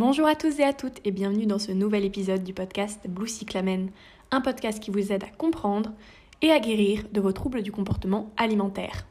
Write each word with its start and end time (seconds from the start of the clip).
Bonjour 0.00 0.26
à 0.26 0.34
tous 0.34 0.58
et 0.60 0.64
à 0.64 0.72
toutes 0.72 0.98
et 1.04 1.10
bienvenue 1.10 1.44
dans 1.44 1.58
ce 1.58 1.72
nouvel 1.72 2.06
épisode 2.06 2.42
du 2.42 2.54
podcast 2.54 3.06
Blue 3.06 3.28
Cyclamen, 3.28 3.90
un 4.30 4.40
podcast 4.40 4.80
qui 4.80 4.90
vous 4.90 5.12
aide 5.12 5.24
à 5.24 5.28
comprendre 5.28 5.92
et 6.40 6.50
à 6.50 6.58
guérir 6.58 7.04
de 7.12 7.20
vos 7.20 7.32
troubles 7.32 7.62
du 7.62 7.70
comportement 7.70 8.32
alimentaire. 8.38 9.06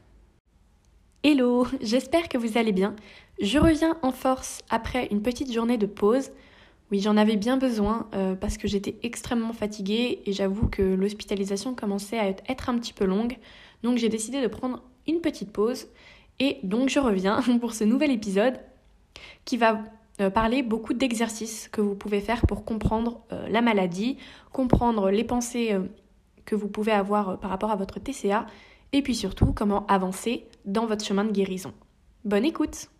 Hello, 1.22 1.64
j'espère 1.80 2.28
que 2.28 2.38
vous 2.38 2.58
allez 2.58 2.72
bien. 2.72 2.96
Je 3.40 3.60
reviens 3.60 3.98
en 4.02 4.10
force 4.10 4.62
après 4.68 5.06
une 5.12 5.22
petite 5.22 5.52
journée 5.52 5.78
de 5.78 5.86
pause. 5.86 6.32
Oui, 6.90 6.98
j'en 6.98 7.16
avais 7.16 7.36
bien 7.36 7.56
besoin 7.56 8.08
euh, 8.14 8.34
parce 8.34 8.58
que 8.58 8.66
j'étais 8.66 8.96
extrêmement 9.04 9.52
fatiguée 9.52 10.22
et 10.26 10.32
j'avoue 10.32 10.66
que 10.66 10.82
l'hospitalisation 10.82 11.72
commençait 11.72 12.18
à 12.18 12.26
être 12.26 12.68
un 12.68 12.76
petit 12.76 12.94
peu 12.94 13.04
longue. 13.04 13.36
Donc 13.84 13.98
j'ai 13.98 14.08
décidé 14.08 14.42
de 14.42 14.48
prendre 14.48 14.82
une 15.06 15.20
petite 15.20 15.52
pause 15.52 15.86
et 16.40 16.58
donc 16.64 16.88
je 16.88 16.98
reviens 16.98 17.40
pour 17.60 17.74
ce 17.74 17.84
nouvel 17.84 18.10
épisode 18.10 18.58
qui 19.44 19.56
va 19.56 19.84
parler 20.28 20.62
beaucoup 20.62 20.92
d'exercices 20.92 21.68
que 21.68 21.80
vous 21.80 21.94
pouvez 21.94 22.20
faire 22.20 22.46
pour 22.46 22.64
comprendre 22.64 23.20
euh, 23.32 23.48
la 23.48 23.62
maladie, 23.62 24.18
comprendre 24.52 25.10
les 25.10 25.24
pensées 25.24 25.72
euh, 25.72 25.80
que 26.44 26.54
vous 26.54 26.68
pouvez 26.68 26.92
avoir 26.92 27.38
par 27.38 27.50
rapport 27.50 27.70
à 27.70 27.76
votre 27.76 27.98
TCA, 28.00 28.46
et 28.92 29.02
puis 29.02 29.14
surtout 29.14 29.52
comment 29.54 29.86
avancer 29.86 30.46
dans 30.66 30.84
votre 30.84 31.04
chemin 31.04 31.24
de 31.24 31.32
guérison. 31.32 31.72
Bonne 32.24 32.44
écoute 32.44 32.90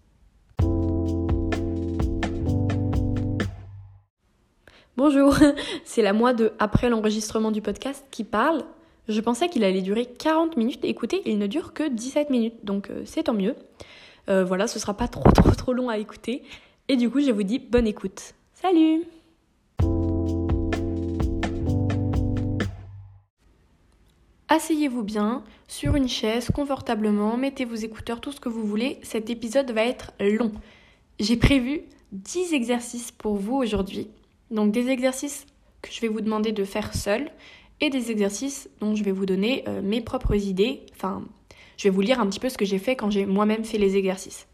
Bonjour, 4.96 5.34
c'est 5.84 6.02
la 6.02 6.12
moi 6.12 6.32
de 6.32 6.52
après 6.58 6.88
l'enregistrement 6.88 7.50
du 7.50 7.60
podcast 7.60 8.04
qui 8.10 8.24
parle. 8.24 8.62
Je 9.08 9.20
pensais 9.20 9.48
qu'il 9.48 9.64
allait 9.64 9.82
durer 9.82 10.06
40 10.06 10.56
minutes. 10.56 10.84
Écoutez, 10.84 11.22
il 11.26 11.38
ne 11.38 11.46
dure 11.46 11.74
que 11.74 11.88
17 11.88 12.30
minutes, 12.30 12.64
donc 12.64 12.90
c'est 13.04 13.24
tant 13.24 13.34
mieux. 13.34 13.56
voilà, 14.28 14.68
ce 14.68 14.78
sera 14.78 14.94
pas 14.94 15.08
trop 15.08 15.32
trop 15.32 15.50
trop 15.50 15.72
long 15.72 15.88
à 15.88 15.98
écouter. 15.98 16.44
Et 16.92 16.96
du 16.96 17.08
coup, 17.08 17.20
je 17.20 17.30
vous 17.30 17.44
dis 17.44 17.60
bonne 17.60 17.86
écoute. 17.86 18.34
Salut 18.52 19.04
Asseyez-vous 24.48 25.04
bien 25.04 25.44
sur 25.68 25.94
une 25.94 26.08
chaise 26.08 26.50
confortablement, 26.52 27.36
mettez 27.36 27.64
vos 27.64 27.76
écouteurs, 27.76 28.20
tout 28.20 28.32
ce 28.32 28.40
que 28.40 28.48
vous 28.48 28.64
voulez. 28.64 28.98
Cet 29.04 29.30
épisode 29.30 29.70
va 29.70 29.84
être 29.84 30.10
long. 30.18 30.50
J'ai 31.20 31.36
prévu 31.36 31.82
10 32.10 32.54
exercices 32.54 33.12
pour 33.12 33.36
vous 33.36 33.54
aujourd'hui. 33.54 34.08
Donc 34.50 34.72
des 34.72 34.88
exercices 34.88 35.46
que 35.82 35.92
je 35.92 36.00
vais 36.00 36.08
vous 36.08 36.22
demander 36.22 36.50
de 36.50 36.64
faire 36.64 36.92
seul 36.92 37.30
et 37.80 37.88
des 37.90 38.10
exercices 38.10 38.68
dont 38.80 38.96
je 38.96 39.04
vais 39.04 39.12
vous 39.12 39.26
donner 39.26 39.62
euh, 39.68 39.80
mes 39.80 40.00
propres 40.00 40.34
idées. 40.34 40.80
Enfin, 40.96 41.22
je 41.76 41.84
vais 41.84 41.90
vous 41.90 42.00
lire 42.00 42.18
un 42.18 42.26
petit 42.26 42.40
peu 42.40 42.48
ce 42.48 42.58
que 42.58 42.64
j'ai 42.64 42.80
fait 42.80 42.96
quand 42.96 43.10
j'ai 43.10 43.26
moi-même 43.26 43.62
fait 43.62 43.78
les 43.78 43.96
exercices. 43.96 44.48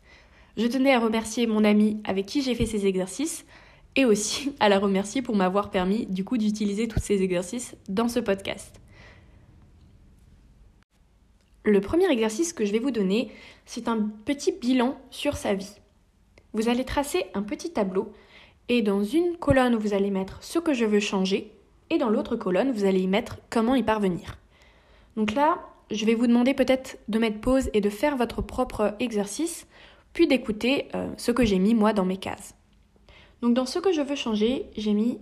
Je 0.57 0.67
tenais 0.67 0.95
à 0.95 0.99
remercier 0.99 1.47
mon 1.47 1.65
ami 1.65 2.01
avec 2.05 2.25
qui 2.25 2.41
j'ai 2.41 2.55
fait 2.55 2.65
ces 2.65 2.87
exercices 2.87 3.45
et 3.95 4.05
aussi 4.05 4.55
à 4.61 4.69
la 4.69 4.79
remercier 4.79 5.21
pour 5.21 5.37
m'avoir 5.37 5.71
permis 5.71 6.07
du 6.07 6.25
coup 6.25 6.39
d'utiliser 6.39 6.89
tous 6.89 7.01
ces 7.01 7.23
exercices 7.23 7.77
dans 7.89 8.09
ce 8.09 8.21
podcast. 8.21 8.81
Le 11.65 11.81
premier 11.81 12.11
exercice 12.11 12.53
que 12.53 12.65
je 12.65 12.73
vais 12.73 12.79
vous 12.79 12.93
donner, 12.93 13.33
c'est 13.67 13.89
un 13.89 14.09
petit 14.25 14.53
bilan 14.53 14.97
sur 15.11 15.37
sa 15.37 15.53
vie. 15.53 15.75
Vous 16.53 16.69
allez 16.69 16.85
tracer 16.85 17.25
un 17.35 17.43
petit 17.43 17.73
tableau 17.73 18.13
et 18.69 18.83
dans 18.83 19.03
une 19.03 19.37
colonne, 19.37 19.75
vous 19.75 19.93
allez 19.93 20.11
mettre 20.11 20.43
ce 20.43 20.59
que 20.59 20.73
je 20.73 20.85
veux 20.85 21.01
changer 21.01 21.53
et 21.91 21.99
dans 21.99 22.09
l'autre 22.09 22.37
colonne, 22.37 22.73
vous 22.73 22.85
allez 22.85 23.01
y 23.01 23.09
mettre 23.09 23.39
comment 23.51 23.75
y 23.75 23.83
parvenir. 23.83 24.39
Donc 25.17 25.35
là, 25.35 25.59
je 25.91 26.05
vais 26.07 26.15
vous 26.15 26.27
demander 26.27 26.55
peut-être 26.55 26.99
de 27.09 27.19
mettre 27.19 27.41
pause 27.41 27.69
et 27.75 27.81
de 27.81 27.91
faire 27.91 28.17
votre 28.17 28.43
propre 28.43 28.95
exercice 29.01 29.67
puis 30.17 30.27
d'écouter 30.27 30.89
euh, 30.95 31.11
ce 31.19 31.31
que 31.31 31.45
j'ai 31.45 31.59
mis 31.59 31.75
moi 31.75 31.93
dans 31.93 32.07
mes 32.07 32.17
cases. 32.17 32.55
Donc 33.43 33.53
dans 33.53 33.67
ce 33.67 33.79
que 33.79 33.93
je 33.93 34.01
veux 34.01 34.17
changer, 34.17 34.65
j'ai 34.75 34.95
mis 34.95 35.19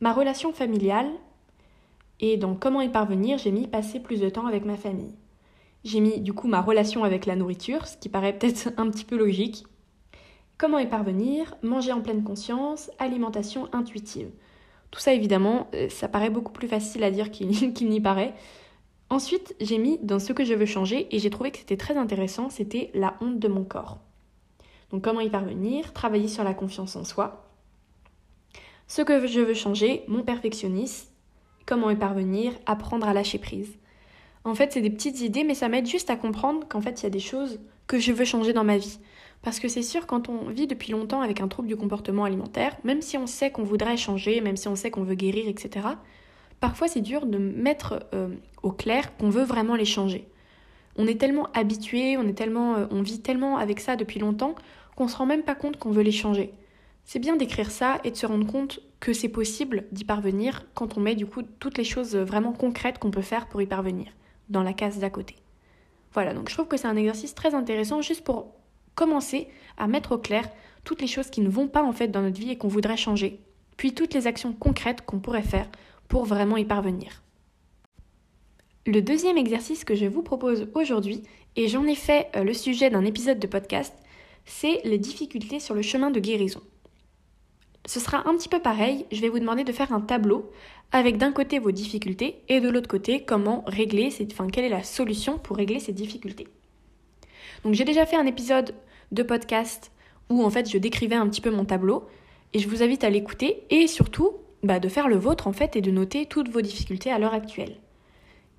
ma 0.00 0.14
relation 0.14 0.54
familiale 0.54 1.10
et 2.18 2.38
dans 2.38 2.54
comment 2.54 2.80
y 2.80 2.88
parvenir, 2.88 3.36
j'ai 3.36 3.50
mis 3.50 3.66
passer 3.66 4.00
plus 4.00 4.22
de 4.22 4.30
temps 4.30 4.46
avec 4.46 4.64
ma 4.64 4.78
famille. 4.78 5.14
J'ai 5.84 6.00
mis 6.00 6.18
du 6.18 6.32
coup 6.32 6.48
ma 6.48 6.62
relation 6.62 7.04
avec 7.04 7.26
la 7.26 7.36
nourriture, 7.36 7.86
ce 7.86 7.98
qui 7.98 8.08
paraît 8.08 8.32
peut-être 8.32 8.72
un 8.78 8.88
petit 8.88 9.04
peu 9.04 9.18
logique. 9.18 9.66
Comment 10.56 10.78
y 10.78 10.86
parvenir 10.86 11.54
Manger 11.62 11.92
en 11.92 12.00
pleine 12.00 12.24
conscience, 12.24 12.90
alimentation 12.98 13.68
intuitive. 13.74 14.30
Tout 14.90 15.00
ça 15.00 15.12
évidemment, 15.12 15.68
euh, 15.74 15.90
ça 15.90 16.08
paraît 16.08 16.30
beaucoup 16.30 16.52
plus 16.52 16.68
facile 16.68 17.04
à 17.04 17.10
dire 17.10 17.30
qu'il 17.30 17.50
n'y 17.50 18.00
paraît. 18.00 18.32
Ensuite, 19.10 19.54
j'ai 19.60 19.76
mis 19.76 19.98
dans 19.98 20.18
ce 20.18 20.32
que 20.32 20.42
je 20.42 20.54
veux 20.54 20.64
changer 20.64 21.14
et 21.14 21.18
j'ai 21.18 21.28
trouvé 21.28 21.50
que 21.50 21.58
c'était 21.58 21.76
très 21.76 21.98
intéressant, 21.98 22.48
c'était 22.48 22.90
la 22.94 23.14
honte 23.20 23.38
de 23.38 23.48
mon 23.48 23.64
corps. 23.64 23.98
Donc 24.92 25.02
comment 25.02 25.20
y 25.20 25.30
parvenir 25.30 25.92
Travailler 25.92 26.28
sur 26.28 26.44
la 26.44 26.54
confiance 26.54 26.96
en 26.96 27.04
soi. 27.04 27.48
Ce 28.86 29.02
que 29.02 29.26
je 29.26 29.40
veux 29.40 29.54
changer, 29.54 30.04
mon 30.06 30.22
perfectionnisme. 30.22 31.08
Comment 31.66 31.90
y 31.90 31.96
parvenir 31.96 32.52
Apprendre 32.66 33.08
à 33.08 33.14
lâcher 33.14 33.38
prise. 33.38 33.78
En 34.44 34.54
fait, 34.54 34.72
c'est 34.72 34.80
des 34.80 34.90
petites 34.90 35.20
idées, 35.20 35.44
mais 35.44 35.54
ça 35.54 35.68
m'aide 35.68 35.86
juste 35.86 36.10
à 36.10 36.16
comprendre 36.16 36.66
qu'en 36.68 36.80
fait, 36.80 37.00
il 37.00 37.04
y 37.04 37.06
a 37.06 37.10
des 37.10 37.20
choses 37.20 37.60
que 37.86 37.98
je 37.98 38.12
veux 38.12 38.24
changer 38.24 38.52
dans 38.52 38.64
ma 38.64 38.76
vie. 38.76 38.98
Parce 39.42 39.60
que 39.60 39.68
c'est 39.68 39.82
sûr, 39.82 40.06
quand 40.06 40.28
on 40.28 40.50
vit 40.50 40.66
depuis 40.66 40.92
longtemps 40.92 41.20
avec 41.20 41.40
un 41.40 41.48
trouble 41.48 41.68
du 41.68 41.76
comportement 41.76 42.24
alimentaire, 42.24 42.76
même 42.84 43.02
si 43.02 43.16
on 43.16 43.26
sait 43.26 43.50
qu'on 43.50 43.64
voudrait 43.64 43.96
changer, 43.96 44.40
même 44.40 44.56
si 44.56 44.68
on 44.68 44.76
sait 44.76 44.90
qu'on 44.90 45.04
veut 45.04 45.14
guérir, 45.14 45.48
etc., 45.48 45.86
parfois 46.60 46.86
c'est 46.86 47.00
dur 47.00 47.26
de 47.26 47.38
mettre 47.38 48.06
euh, 48.14 48.28
au 48.62 48.70
clair 48.70 49.16
qu'on 49.16 49.30
veut 49.30 49.42
vraiment 49.42 49.74
les 49.74 49.84
changer. 49.84 50.28
On 50.96 51.06
est 51.06 51.18
tellement 51.18 51.48
habitué, 51.54 52.16
on 52.16 52.24
euh, 52.24 52.86
on 52.90 53.02
vit 53.02 53.20
tellement 53.20 53.56
avec 53.56 53.80
ça 53.80 53.96
depuis 53.96 54.20
longtemps 54.20 54.54
qu'on 55.02 55.08
se 55.08 55.16
rend 55.16 55.26
même 55.26 55.42
pas 55.42 55.56
compte 55.56 55.78
qu'on 55.78 55.90
veut 55.90 56.04
les 56.04 56.12
changer. 56.12 56.54
C'est 57.04 57.18
bien 57.18 57.34
d'écrire 57.34 57.72
ça 57.72 58.00
et 58.04 58.12
de 58.12 58.16
se 58.16 58.24
rendre 58.24 58.46
compte 58.46 58.78
que 59.00 59.12
c'est 59.12 59.28
possible 59.28 59.86
d'y 59.90 60.04
parvenir 60.04 60.64
quand 60.74 60.96
on 60.96 61.00
met 61.00 61.16
du 61.16 61.26
coup 61.26 61.42
toutes 61.42 61.76
les 61.76 61.82
choses 61.82 62.14
vraiment 62.14 62.52
concrètes 62.52 63.00
qu'on 63.00 63.10
peut 63.10 63.20
faire 63.20 63.48
pour 63.48 63.60
y 63.60 63.66
parvenir 63.66 64.12
dans 64.48 64.62
la 64.62 64.72
case 64.72 65.00
d'à 65.00 65.10
côté. 65.10 65.34
Voilà, 66.12 66.34
donc 66.34 66.48
je 66.48 66.54
trouve 66.54 66.68
que 66.68 66.76
c'est 66.76 66.86
un 66.86 66.94
exercice 66.94 67.34
très 67.34 67.52
intéressant 67.52 68.00
juste 68.00 68.22
pour 68.22 68.54
commencer 68.94 69.48
à 69.76 69.88
mettre 69.88 70.12
au 70.12 70.18
clair 70.18 70.48
toutes 70.84 71.00
les 71.00 71.08
choses 71.08 71.30
qui 71.30 71.40
ne 71.40 71.48
vont 71.48 71.66
pas 71.66 71.82
en 71.82 71.92
fait 71.92 72.06
dans 72.06 72.22
notre 72.22 72.38
vie 72.38 72.50
et 72.50 72.56
qu'on 72.56 72.68
voudrait 72.68 72.96
changer, 72.96 73.40
puis 73.76 73.94
toutes 73.94 74.14
les 74.14 74.28
actions 74.28 74.52
concrètes 74.52 75.04
qu'on 75.04 75.18
pourrait 75.18 75.42
faire 75.42 75.68
pour 76.06 76.26
vraiment 76.26 76.58
y 76.58 76.64
parvenir. 76.64 77.24
Le 78.86 79.02
deuxième 79.02 79.36
exercice 79.36 79.84
que 79.84 79.96
je 79.96 80.06
vous 80.06 80.22
propose 80.22 80.68
aujourd'hui, 80.74 81.24
et 81.56 81.66
j'en 81.66 81.86
ai 81.86 81.96
fait 81.96 82.28
euh, 82.36 82.44
le 82.44 82.54
sujet 82.54 82.88
d'un 82.88 83.04
épisode 83.04 83.38
de 83.40 83.46
podcast, 83.48 83.94
c'est 84.44 84.80
les 84.84 84.98
difficultés 84.98 85.60
sur 85.60 85.74
le 85.74 85.82
chemin 85.82 86.10
de 86.10 86.20
guérison. 86.20 86.60
Ce 87.86 87.98
sera 87.98 88.28
un 88.28 88.36
petit 88.36 88.48
peu 88.48 88.60
pareil, 88.60 89.06
je 89.10 89.20
vais 89.20 89.28
vous 89.28 89.40
demander 89.40 89.64
de 89.64 89.72
faire 89.72 89.92
un 89.92 90.00
tableau 90.00 90.50
avec 90.92 91.16
d'un 91.16 91.32
côté 91.32 91.58
vos 91.58 91.72
difficultés 91.72 92.42
et 92.48 92.60
de 92.60 92.68
l'autre 92.68 92.88
côté 92.88 93.24
comment 93.24 93.64
régler, 93.66 94.10
ces, 94.10 94.28
enfin 94.30 94.46
quelle 94.48 94.64
est 94.64 94.68
la 94.68 94.84
solution 94.84 95.38
pour 95.38 95.56
régler 95.56 95.80
ces 95.80 95.92
difficultés. 95.92 96.46
Donc 97.64 97.74
j'ai 97.74 97.84
déjà 97.84 98.06
fait 98.06 98.16
un 98.16 98.26
épisode 98.26 98.74
de 99.10 99.22
podcast 99.22 99.90
où 100.30 100.44
en 100.44 100.50
fait 100.50 100.70
je 100.70 100.78
décrivais 100.78 101.16
un 101.16 101.28
petit 101.28 101.40
peu 101.40 101.50
mon 101.50 101.64
tableau 101.64 102.06
et 102.52 102.58
je 102.58 102.68
vous 102.68 102.82
invite 102.82 103.04
à 103.04 103.10
l'écouter 103.10 103.64
et 103.70 103.86
surtout 103.86 104.36
bah, 104.62 104.78
de 104.78 104.88
faire 104.88 105.08
le 105.08 105.16
vôtre 105.16 105.48
en 105.48 105.52
fait 105.52 105.74
et 105.74 105.80
de 105.80 105.90
noter 105.90 106.26
toutes 106.26 106.50
vos 106.50 106.60
difficultés 106.60 107.10
à 107.10 107.18
l'heure 107.18 107.34
actuelle. 107.34 107.76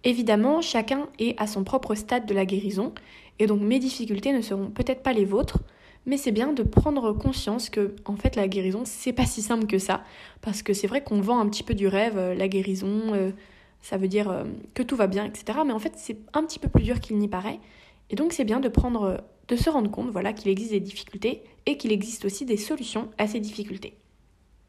Évidemment, 0.03 0.61
chacun 0.61 1.07
est 1.17 1.39
à 1.39 1.47
son 1.47 1.63
propre 1.63 1.95
stade 1.95 2.25
de 2.25 2.33
la 2.33 2.45
guérison 2.45 2.94
et 3.39 3.47
donc 3.47 3.61
mes 3.61 3.79
difficultés 3.79 4.31
ne 4.31 4.41
seront 4.41 4.69
peut-être 4.69 5.03
pas 5.03 5.13
les 5.13 5.25
vôtres, 5.25 5.59
mais 6.05 6.17
c'est 6.17 6.31
bien 6.31 6.53
de 6.53 6.63
prendre 6.63 7.13
conscience 7.13 7.69
que 7.69 7.95
en 8.05 8.16
fait 8.16 8.35
la 8.35 8.47
guérison 8.47 8.83
c'est 8.85 9.13
pas 9.13 9.25
si 9.25 9.41
simple 9.41 9.67
que 9.67 9.77
ça. 9.77 10.03
Parce 10.41 10.61
que 10.61 10.73
c'est 10.73 10.88
vrai 10.88 11.03
qu'on 11.03 11.21
vend 11.21 11.39
un 11.39 11.47
petit 11.47 11.63
peu 11.63 11.73
du 11.73 11.88
rêve 11.88 12.17
euh, 12.17 12.35
la 12.35 12.47
guérison 12.47 13.13
euh, 13.13 13.31
ça 13.81 13.97
veut 13.97 14.07
dire 14.07 14.29
euh, 14.29 14.44
que 14.73 14.83
tout 14.83 14.95
va 14.95 15.07
bien 15.07 15.25
etc 15.25 15.59
mais 15.66 15.73
en 15.73 15.79
fait 15.79 15.94
c'est 15.95 16.17
un 16.33 16.44
petit 16.44 16.59
peu 16.59 16.67
plus 16.67 16.83
dur 16.83 16.99
qu'il 16.99 17.17
n'y 17.17 17.27
paraît. 17.27 17.59
Et 18.09 18.16
donc 18.16 18.33
c'est 18.33 18.44
bien 18.44 18.59
de 18.59 18.69
prendre 18.69 19.23
de 19.47 19.55
se 19.55 19.69
rendre 19.69 19.89
compte 19.89 20.09
voilà 20.09 20.33
qu'il 20.33 20.51
existe 20.51 20.71
des 20.71 20.80
difficultés 20.80 21.44
et 21.65 21.77
qu'il 21.77 21.91
existe 21.91 22.25
aussi 22.25 22.45
des 22.45 22.57
solutions 22.57 23.09
à 23.18 23.27
ces 23.27 23.39
difficultés. 23.39 23.97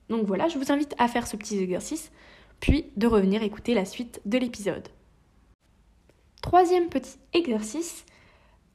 Donc 0.08 0.26
voilà 0.26 0.48
je 0.48 0.58
vous 0.58 0.72
invite 0.72 0.94
à 0.98 1.08
faire 1.08 1.26
ce 1.26 1.36
petit 1.36 1.58
exercice 1.58 2.12
puis 2.60 2.86
de 2.96 3.06
revenir 3.06 3.42
écouter 3.42 3.74
la 3.74 3.84
suite 3.84 4.20
de 4.24 4.38
l'épisode. 4.38 4.88
Troisième 6.42 6.88
petit 6.88 7.16
exercice 7.32 8.04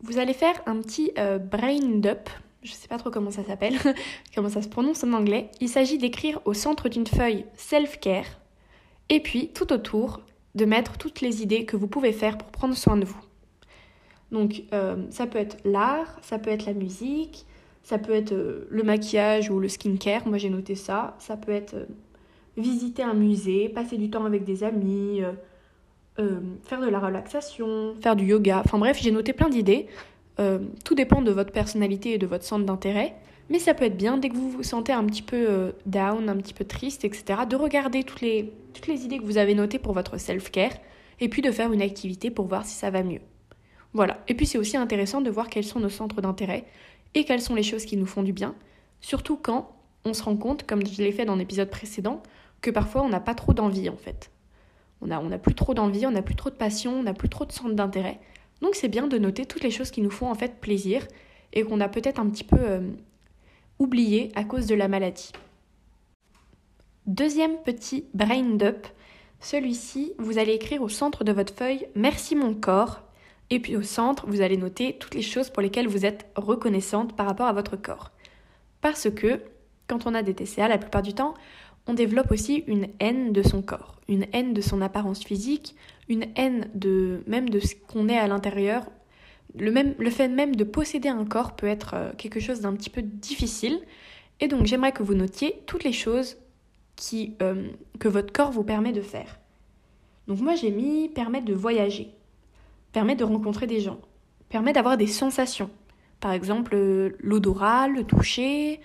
vous 0.01 0.17
allez 0.17 0.33
faire 0.33 0.61
un 0.65 0.79
petit 0.81 1.11
brain 1.51 1.99
dump 1.99 2.29
je 2.63 2.73
sais 2.73 2.87
pas 2.87 2.97
trop 2.97 3.09
comment 3.09 3.31
ça 3.31 3.43
s'appelle, 3.43 3.77
comment 4.35 4.49
ça 4.49 4.61
se 4.61 4.67
prononce 4.67 5.03
en 5.03 5.13
anglais. 5.13 5.49
Il 5.61 5.69
s'agit 5.69 5.97
d'écrire 5.97 6.39
au 6.45 6.53
centre 6.53 6.89
d'une 6.89 7.07
feuille 7.07 7.45
self-care 7.55 8.25
et 9.09 9.19
puis 9.21 9.49
tout 9.49 9.71
autour 9.71 10.21
de 10.55 10.65
mettre 10.65 10.97
toutes 10.97 11.21
les 11.21 11.41
idées 11.41 11.65
que 11.65 11.77
vous 11.77 11.87
pouvez 11.87 12.11
faire 12.11 12.37
pour 12.37 12.49
prendre 12.49 12.75
soin 12.75 12.97
de 12.97 13.05
vous. 13.05 13.21
Donc 14.31 14.63
euh, 14.73 15.05
ça 15.09 15.25
peut 15.25 15.39
être 15.39 15.57
l'art, 15.63 16.19
ça 16.21 16.37
peut 16.37 16.49
être 16.49 16.65
la 16.65 16.73
musique, 16.73 17.45
ça 17.83 17.97
peut 17.97 18.13
être 18.13 18.33
euh, 18.33 18.67
le 18.69 18.83
maquillage 18.83 19.49
ou 19.49 19.59
le 19.59 19.67
skincare, 19.67 20.27
moi 20.27 20.37
j'ai 20.37 20.49
noté 20.49 20.75
ça, 20.75 21.15
ça 21.19 21.37
peut 21.37 21.51
être 21.51 21.75
euh, 21.75 21.85
visiter 22.57 23.03
un 23.03 23.13
musée, 23.13 23.69
passer 23.69 23.97
du 23.97 24.09
temps 24.09 24.25
avec 24.25 24.43
des 24.43 24.63
amis, 24.63 25.21
faire 26.63 26.81
de 26.81 26.87
la 26.87 26.99
relaxation, 26.99 27.95
faire 28.01 28.15
du 28.15 28.25
yoga, 28.25 28.61
enfin 28.65 28.77
bref 28.77 28.99
j'ai 29.01 29.11
noté 29.11 29.33
plein 29.33 29.49
d'idées. 29.49 29.87
Euh, 30.39 30.59
tout 30.85 30.95
dépend 30.95 31.21
de 31.21 31.31
votre 31.31 31.51
personnalité 31.51 32.13
et 32.13 32.17
de 32.17 32.25
votre 32.25 32.45
centre 32.45 32.65
d'intérêt, 32.65 33.15
Mais 33.49 33.59
ça 33.59 33.73
peut 33.73 33.85
être 33.85 33.97
bien, 33.97 34.17
dès 34.17 34.29
que 34.29 34.35
vous 34.35 34.49
vous 34.49 34.63
sentez 34.63 34.93
un 34.93 35.03
petit 35.05 35.23
peu 35.23 35.35
euh, 35.49 35.71
down, 35.85 36.29
un 36.29 36.37
petit 36.37 36.53
peu 36.53 36.65
triste, 36.65 37.03
etc., 37.03 37.41
de 37.49 37.55
regarder 37.55 38.03
toutes 38.03 38.21
les, 38.21 38.53
toutes 38.73 38.87
les 38.87 39.05
idées 39.05 39.17
que 39.17 39.25
vous 39.25 39.37
avez 39.37 39.55
notées 39.55 39.79
pour 39.79 39.93
votre 39.93 40.17
self-care, 40.17 40.73
et 41.19 41.29
puis 41.29 41.41
de 41.41 41.51
faire 41.51 41.73
une 41.73 41.81
activité 41.81 42.29
pour 42.29 42.45
voir 42.45 42.65
si 42.65 42.75
ça 42.75 42.89
va 42.89 43.03
mieux. 43.03 43.21
Voilà. 43.93 44.23
Et 44.27 44.35
puis 44.35 44.45
c'est 44.45 44.59
aussi 44.59 44.77
intéressant 44.77 45.19
de 45.19 45.31
voir 45.31 45.49
quels 45.49 45.63
sont 45.63 45.79
nos 45.79 45.89
centres 45.89 46.21
d'intérêt, 46.21 46.65
et 47.15 47.25
quelles 47.25 47.41
sont 47.41 47.55
les 47.55 47.63
choses 47.63 47.85
qui 47.85 47.97
nous 47.97 48.05
font 48.05 48.23
du 48.23 48.33
bien, 48.33 48.55
surtout 49.01 49.35
quand 49.35 49.75
on 50.05 50.13
se 50.13 50.23
rend 50.23 50.37
compte, 50.37 50.65
comme 50.65 50.85
je 50.85 51.01
l'ai 51.01 51.11
fait 51.11 51.25
dans 51.25 51.35
l'épisode 51.35 51.69
précédent, 51.69 52.21
que 52.61 52.71
parfois 52.71 53.01
on 53.01 53.09
n'a 53.09 53.19
pas 53.19 53.35
trop 53.35 53.53
d'envie 53.53 53.89
en 53.89 53.97
fait. 53.97 54.31
On 55.01 55.07
n'a 55.07 55.37
plus 55.37 55.55
trop 55.55 55.73
d'envie, 55.73 56.05
on 56.05 56.11
n'a 56.11 56.21
plus 56.21 56.35
trop 56.35 56.49
de 56.49 56.55
passion, 56.55 56.99
on 56.99 57.03
n'a 57.03 57.13
plus 57.13 57.29
trop 57.29 57.45
de 57.45 57.51
centre 57.51 57.73
d'intérêt. 57.73 58.19
Donc 58.61 58.75
c'est 58.75 58.89
bien 58.89 59.07
de 59.07 59.17
noter 59.17 59.45
toutes 59.45 59.63
les 59.63 59.71
choses 59.71 59.91
qui 59.91 60.01
nous 60.01 60.09
font 60.09 60.29
en 60.29 60.35
fait 60.35 60.59
plaisir 60.59 61.07
et 61.53 61.63
qu'on 61.63 61.79
a 61.79 61.87
peut-être 61.87 62.19
un 62.19 62.29
petit 62.29 62.43
peu 62.43 62.57
euh, 62.59 62.81
oublié 63.79 64.31
à 64.35 64.43
cause 64.43 64.67
de 64.67 64.75
la 64.75 64.87
maladie. 64.87 65.31
Deuxième 67.05 67.57
petit 67.63 68.05
brain 68.13 68.55
dump. 68.55 68.85
Celui-ci, 69.39 70.13
vous 70.19 70.37
allez 70.37 70.53
écrire 70.53 70.81
au 70.81 70.89
centre 70.89 71.23
de 71.23 71.31
votre 71.31 71.53
feuille 71.53 71.87
Merci 71.95 72.35
mon 72.35 72.53
corps. 72.53 73.01
Et 73.49 73.59
puis 73.59 73.75
au 73.75 73.81
centre, 73.81 74.27
vous 74.27 74.41
allez 74.41 74.57
noter 74.57 74.97
toutes 74.99 75.15
les 75.15 75.21
choses 75.21 75.49
pour 75.49 75.63
lesquelles 75.63 75.87
vous 75.87 76.05
êtes 76.05 76.27
reconnaissante 76.35 77.15
par 77.15 77.25
rapport 77.25 77.47
à 77.47 77.53
votre 77.53 77.77
corps. 77.77 78.11
Parce 78.81 79.09
que 79.09 79.41
quand 79.87 80.05
on 80.05 80.13
a 80.13 80.21
des 80.21 80.35
TCA, 80.35 80.67
la 80.67 80.77
plupart 80.77 81.01
du 81.01 81.13
temps, 81.13 81.33
on 81.87 81.93
développe 81.93 82.31
aussi 82.31 82.63
une 82.67 82.87
haine 82.99 83.33
de 83.33 83.41
son 83.41 83.61
corps, 83.61 83.99
une 84.07 84.27
haine 84.33 84.53
de 84.53 84.61
son 84.61 84.81
apparence 84.81 85.23
physique, 85.23 85.75
une 86.07 86.25
haine 86.35 86.69
de 86.73 87.23
même 87.27 87.49
de 87.49 87.59
ce 87.59 87.75
qu'on 87.75 88.09
est 88.09 88.17
à 88.17 88.27
l'intérieur. 88.27 88.85
Le, 89.57 89.71
même, 89.71 89.95
le 89.97 90.09
fait 90.09 90.27
même 90.27 90.55
de 90.55 90.63
posséder 90.63 91.09
un 91.09 91.25
corps 91.25 91.55
peut 91.55 91.67
être 91.67 91.93
euh, 91.95 92.11
quelque 92.17 92.39
chose 92.39 92.61
d'un 92.61 92.73
petit 92.73 92.89
peu 92.89 93.01
difficile. 93.01 93.79
Et 94.39 94.47
donc 94.47 94.65
j'aimerais 94.65 94.91
que 94.91 95.03
vous 95.03 95.15
notiez 95.15 95.61
toutes 95.65 95.83
les 95.83 95.93
choses 95.93 96.37
qui, 96.95 97.35
euh, 97.41 97.67
que 97.99 98.07
votre 98.07 98.31
corps 98.31 98.51
vous 98.51 98.63
permet 98.63 98.91
de 98.91 99.01
faire. 99.01 99.39
Donc 100.27 100.39
moi 100.41 100.55
j'ai 100.55 100.69
mis 100.71 101.09
permet 101.09 101.41
de 101.41 101.53
voyager, 101.53 102.13
permet 102.91 103.15
de 103.15 103.23
rencontrer 103.23 103.65
des 103.65 103.79
gens, 103.79 103.99
permet 104.49 104.73
d'avoir 104.73 104.97
des 104.97 105.07
sensations. 105.07 105.71
Par 106.19 106.33
exemple 106.33 106.75
euh, 106.75 107.17
l'odorat, 107.19 107.87
le 107.87 108.03
toucher, 108.03 108.79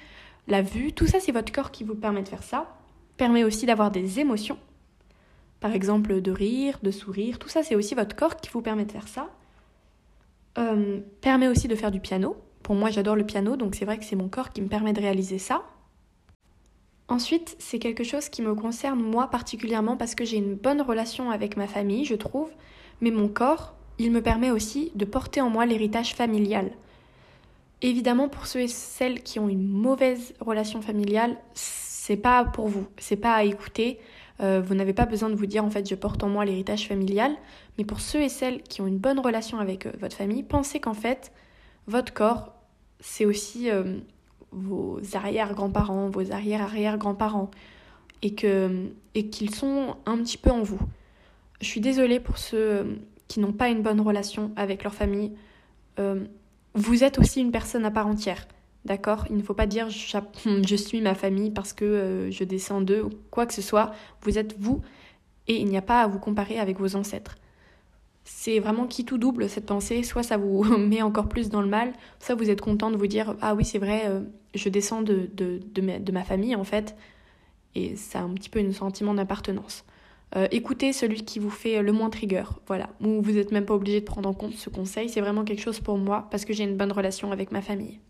la 0.49 0.62
vue, 0.62 0.93
tout 0.93 1.06
ça 1.06 1.20
c'est 1.20 1.32
votre 1.32 1.52
corps 1.52 1.70
qui 1.70 1.85
vous 1.85 1.94
permet 1.94 2.23
de 2.23 2.29
faire 2.29 2.43
ça. 2.43 2.74
Permet 3.17 3.45
aussi 3.45 3.67
d'avoir 3.67 3.91
des 3.91 4.21
émotions. 4.21 4.59
Par 5.61 5.73
exemple 5.73 6.21
de 6.21 6.31
rire, 6.31 6.79
de 6.83 6.91
sourire, 6.91 7.39
tout 7.39 7.49
ça 7.49 7.63
c'est 7.63 7.75
aussi 7.75 7.95
votre 7.95 8.17
corps 8.17 8.37
qui 8.37 8.51
vous 8.51 8.61
permet 8.61 8.85
de 8.85 8.93
faire 8.93 9.09
ça. 9.09 9.31
Euh, 10.59 11.01
permet 11.21 11.49
aussi 11.49 11.69
de 11.69 11.75
faire 11.75 11.91
du 11.91 12.01
piano. 12.01 12.37
Pour 12.63 12.75
moi 12.75 12.91
j'adore 12.91 13.17
le 13.17 13.25
piano 13.25 13.57
donc 13.57 13.75
c'est 13.75 13.85
vrai 13.85 13.99
que 13.99 14.05
c'est 14.05 14.17
mon 14.17 14.29
corps 14.29 14.53
qui 14.53 14.61
me 14.63 14.69
permet 14.69 14.93
de 14.93 15.01
réaliser 15.01 15.39
ça. 15.39 15.65
Ensuite, 17.09 17.55
c'est 17.59 17.79
quelque 17.79 18.03
chose 18.03 18.31
qui 18.31 18.41
me 18.41 18.55
concerne 18.55 19.01
moi 19.01 19.29
particulièrement 19.29 19.97
parce 19.97 20.15
que 20.15 20.25
j'ai 20.25 20.39
une 20.39 20.55
bonne 20.55 20.81
relation 20.81 21.31
avec 21.31 21.57
ma 21.57 21.67
famille, 21.67 22.07
je 22.07 22.15
trouve, 22.15 22.51
mais 23.03 23.11
mon 23.11 23.29
corps, 23.29 23.75
il 23.99 24.11
me 24.11 24.23
permet 24.23 24.51
aussi 24.51 24.91
de 24.95 25.05
porter 25.05 25.41
en 25.43 25.51
moi 25.51 25.67
l'héritage 25.67 26.15
familial. 26.15 26.71
Évidemment, 27.83 28.29
pour 28.29 28.47
ceux 28.47 28.61
et 28.61 28.69
celles 28.69 29.23
qui 29.23 29.39
ont 29.39 29.49
une 29.49 29.69
mauvaise 29.69 30.33
relation 30.41 30.81
familiale, 30.81 31.37
c'est 32.06 32.19
pas 32.19 32.45
pour 32.45 32.69
vous, 32.69 32.87
c'est 32.99 33.17
pas 33.17 33.33
à 33.33 33.45
écouter. 33.45 33.99
Euh, 34.43 34.61
vous 34.62 34.75
n'avez 34.75 34.93
pas 34.93 35.06
besoin 35.06 35.31
de 35.31 35.35
vous 35.35 35.47
dire 35.47 35.65
en 35.65 35.71
fait 35.71 35.89
je 35.89 35.95
porte 35.95 36.23
en 36.23 36.29
moi 36.29 36.45
l'héritage 36.45 36.87
familial, 36.87 37.35
mais 37.79 37.85
pour 37.87 38.01
ceux 38.01 38.21
et 38.21 38.29
celles 38.29 38.61
qui 38.61 38.83
ont 38.83 38.87
une 38.87 38.99
bonne 38.99 39.19
relation 39.19 39.59
avec 39.59 39.87
euh, 39.87 39.93
votre 40.01 40.15
famille, 40.15 40.43
pensez 40.43 40.81
qu'en 40.81 40.93
fait 40.93 41.33
votre 41.87 42.12
corps 42.12 42.53
c'est 43.01 43.25
aussi 43.25 43.71
euh, 43.71 44.01
vos 44.51 45.01
arrière-grands-parents, 45.15 46.11
vos 46.11 46.31
arrière-arrière-grands-parents, 46.31 47.51
et 48.21 48.35
que 48.35 48.91
et 49.15 49.31
qu'ils 49.31 49.55
sont 49.55 49.97
un 50.05 50.19
petit 50.19 50.37
peu 50.37 50.51
en 50.51 50.62
vous. 50.62 50.81
Je 51.62 51.69
suis 51.69 51.81
désolée 51.81 52.21
pour 52.21 52.37
ceux 52.37 52.99
qui 53.29 53.41
n'ont 53.41 53.55
pas 53.55 53.71
une 53.71 53.81
bonne 53.81 54.03
relation 54.03 54.53
avec 54.56 54.85
leur 54.85 54.93
famille 54.93 55.33
vous 56.75 57.05
êtes 57.05 57.21
aussi 57.21 57.41
une 57.41 57.53
personne 57.53 57.85
à 57.85 57.93
part 57.93 58.09
entière. 58.09 58.49
D'accord 58.85 59.27
Il 59.31 59.37
ne 59.37 59.43
faut 59.43 59.55
pas 59.55 59.67
dire 59.67 59.89
je 59.91 60.77
suis 60.77 61.01
ma 61.01 61.15
famille 61.15 61.51
parce 61.51 61.73
que 61.73 61.85
euh, 61.85 62.31
je 62.31 62.45
descends 62.45 62.81
d'eux 62.81 63.03
ou 63.03 63.11
quoi 63.31 63.47
que 63.47 63.55
ce 63.55 63.63
soit. 63.63 63.93
Vous 64.23 64.39
êtes 64.39 64.59
vous 64.59 64.83
et 65.49 65.57
il 65.61 65.67
n'y 65.67 65.77
a 65.77 65.83
pas 65.83 66.03
à 66.03 66.07
vous 66.07 66.19
comparer 66.19 66.59
avec 66.59 66.79
vos 66.79 66.97
ancêtres. 66.97 67.37
C'est 68.25 68.59
vraiment 68.59 68.87
qui 68.87 69.05
tout 69.05 69.19
double 69.19 69.49
cette 69.49 69.67
pensée. 69.67 70.03
Soit 70.03 70.23
ça 70.23 70.37
vous 70.37 70.65
met 70.79 71.03
encore 71.03 71.29
plus 71.29 71.49
dans 71.51 71.63
le 71.63 71.69
mal, 71.69 71.93
soit 72.21 72.35
vous 72.35 72.51
êtes 72.51 72.61
content 72.61 72.91
de 72.91 72.97
vous 72.97 73.07
dire 73.07 73.37
ah 73.41 73.55
oui 73.55 73.65
c'est 73.65 73.79
vrai, 73.79 74.03
euh, 74.07 74.21
je 74.55 74.69
descends 74.69 75.03
de, 75.03 75.29
de, 75.35 75.61
de 75.75 76.13
ma 76.13 76.25
famille 76.25 76.55
en 76.55 76.65
fait. 76.65 76.97
Et 77.75 77.97
ça 77.97 78.21
a 78.21 78.23
un 78.23 78.31
petit 78.35 78.51
peu 78.51 78.61
un 78.61 78.73
sentiment 78.73 79.15
d'appartenance. 79.15 79.85
Euh, 80.37 80.49
écoutez 80.51 80.93
celui 80.93 81.25
qui 81.25 81.39
vous 81.39 81.51
fait 81.51 81.83
le 81.83 81.93
moins 81.93 82.11
trigger, 82.11 82.45
voilà. 82.67 82.91
Ou 83.01 83.23
vous 83.23 83.33
n'êtes 83.33 83.53
même 83.53 83.67
pas 83.67 83.75
obligé 83.75 84.01
de 84.01 84.05
prendre 84.05 84.29
en 84.29 84.35
compte 84.35 84.55
ce 84.55 84.69
conseil, 84.69 85.09
c'est 85.09 85.21
vraiment 85.21 85.45
quelque 85.45 85.63
chose 85.63 85.81
pour 85.81 85.97
moi 85.99 86.29
parce 86.31 86.45
que 86.45 86.53
j'ai 86.53 86.65
une 86.65 86.77
bonne 86.77 86.93
relation 86.93 87.33
avec 87.33 87.53
ma 87.53 87.63
famille. 87.63 88.01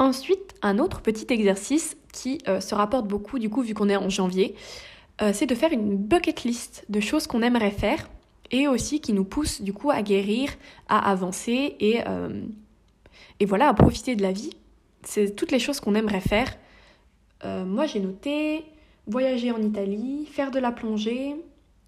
Ensuite, 0.00 0.54
un 0.62 0.80
autre 0.80 1.00
petit 1.02 1.32
exercice 1.32 1.96
qui 2.12 2.38
euh, 2.48 2.58
se 2.58 2.74
rapporte 2.74 3.06
beaucoup, 3.06 3.38
du 3.38 3.48
coup, 3.48 3.62
vu 3.62 3.74
qu'on 3.74 3.88
est 3.88 3.96
en 3.96 4.08
janvier, 4.08 4.56
euh, 5.22 5.30
c'est 5.32 5.46
de 5.46 5.54
faire 5.54 5.72
une 5.72 5.96
bucket 5.96 6.42
list 6.42 6.84
de 6.88 6.98
choses 6.98 7.28
qu'on 7.28 7.42
aimerait 7.42 7.70
faire 7.70 8.10
et 8.50 8.66
aussi 8.66 9.00
qui 9.00 9.12
nous 9.12 9.24
pousse 9.24 9.62
du 9.62 9.72
coup 9.72 9.92
à 9.92 10.02
guérir, 10.02 10.50
à 10.88 11.08
avancer 11.08 11.76
et, 11.78 12.00
et 13.38 13.44
voilà, 13.44 13.68
à 13.68 13.74
profiter 13.74 14.16
de 14.16 14.22
la 14.22 14.32
vie. 14.32 14.50
C'est 15.04 15.36
toutes 15.36 15.52
les 15.52 15.60
choses 15.60 15.78
qu'on 15.78 15.94
aimerait 15.94 16.20
faire. 16.20 16.48
moi, 17.44 17.86
j'ai 17.86 18.00
noté 18.00 18.64
voyager 19.06 19.52
en 19.52 19.62
Italie, 19.62 20.26
faire 20.26 20.50
de 20.50 20.58
la 20.58 20.72
plongée, 20.72 21.36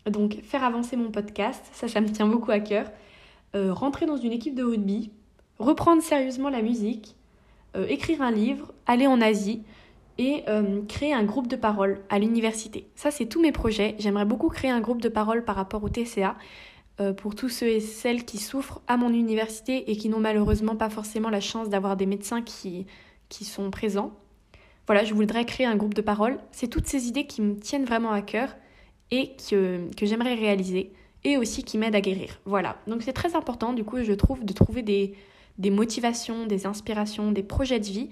donc 0.07 0.41
faire 0.43 0.65
avancer 0.65 0.97
mon 0.97 1.11
podcast, 1.11 1.65
ça 1.73 1.89
ça 1.89 2.01
me 2.01 2.09
tient 2.09 2.27
beaucoup 2.27 2.51
à 2.51 2.61
cœur, 2.61 2.91
euh, 3.55 3.73
rentrer 3.73 4.07
dans 4.07 4.17
une 4.17 4.33
équipe 4.33 4.55
de 4.55 4.65
rugby, 4.65 5.11
reprendre 5.59 6.03
sérieusement 6.03 6.49
la 6.49 6.63
musique, 6.63 7.15
euh, 7.15 7.22
écrire 7.89 8.23
un 8.23 8.31
livre, 8.31 8.73
aller 8.87 9.07
en 9.07 9.21
Asie 9.21 9.63
et 10.19 10.45
euh, 10.49 10.83
créer 10.89 11.15
un 11.15 11.25
groupe 11.25 11.49
de 11.49 11.57
parole 11.57 12.01
à 12.11 12.19
l'université. 12.19 12.87
Ça 12.95 13.11
c'est 13.11 13.27
tous 13.27 13.41
mes 13.41 13.53
projets, 13.53 13.97
j'aimerais 13.99 14.27
beaucoup 14.27 14.49
créer 14.49 14.71
un 14.71 14.81
groupe 14.81 15.01
de 15.01 15.09
parole 15.09 15.45
par 15.45 15.57
rapport 15.57 15.83
au 15.83 15.89
TCA 15.89 16.37
pour 17.17 17.35
tous 17.35 17.49
ceux 17.49 17.67
et 17.67 17.81
celles 17.81 18.25
qui 18.25 18.39
souffrent 18.39 18.81
à 18.87 18.97
mon 18.97 19.13
université 19.13 19.91
et 19.91 19.97
qui 19.97 20.09
n'ont 20.09 20.21
malheureusement 20.21 20.77
pas 20.77 20.89
forcément 20.89 21.31
la 21.31 21.41
chance 21.41 21.69
d'avoir 21.69 21.97
des 21.97 22.07
médecins 22.07 22.43
qui, 22.43 22.87
qui 23.29 23.45
sont 23.45 23.71
présents. 23.71 24.13
Voilà, 24.87 25.05
je 25.05 25.15
voudrais 25.15 25.45
créer 25.45 25.67
un 25.67 25.75
groupe 25.75 25.95
de 25.95 26.03
parole. 26.03 26.39
C'est 26.53 26.69
toutes 26.69 26.87
ces 26.87 27.09
idées 27.09 27.27
qui 27.27 27.41
me 27.41 27.57
tiennent 27.59 27.85
vraiment 27.85 28.13
à 28.13 28.21
cœur 28.21 28.55
et 29.11 29.33
que, 29.49 29.89
que 29.97 30.07
j'aimerais 30.07 30.35
réaliser 30.35 30.93
et 31.25 31.37
aussi 31.37 31.63
qui 31.63 31.79
m'aident 31.79 31.95
à 31.95 32.01
guérir. 32.01 32.41
Voilà, 32.45 32.77
donc 32.87 33.03
c'est 33.03 33.13
très 33.13 33.37
important 33.37 33.73
du 33.73 33.85
coup 33.85 34.03
je 34.03 34.13
trouve 34.13 34.45
de 34.45 34.53
trouver 34.53 34.83
des, 34.83 35.15
des 35.59 35.71
motivations, 35.71 36.47
des 36.47 36.67
inspirations, 36.67 37.33
des 37.33 37.43
projets 37.43 37.81
de 37.81 37.87
vie. 37.87 38.11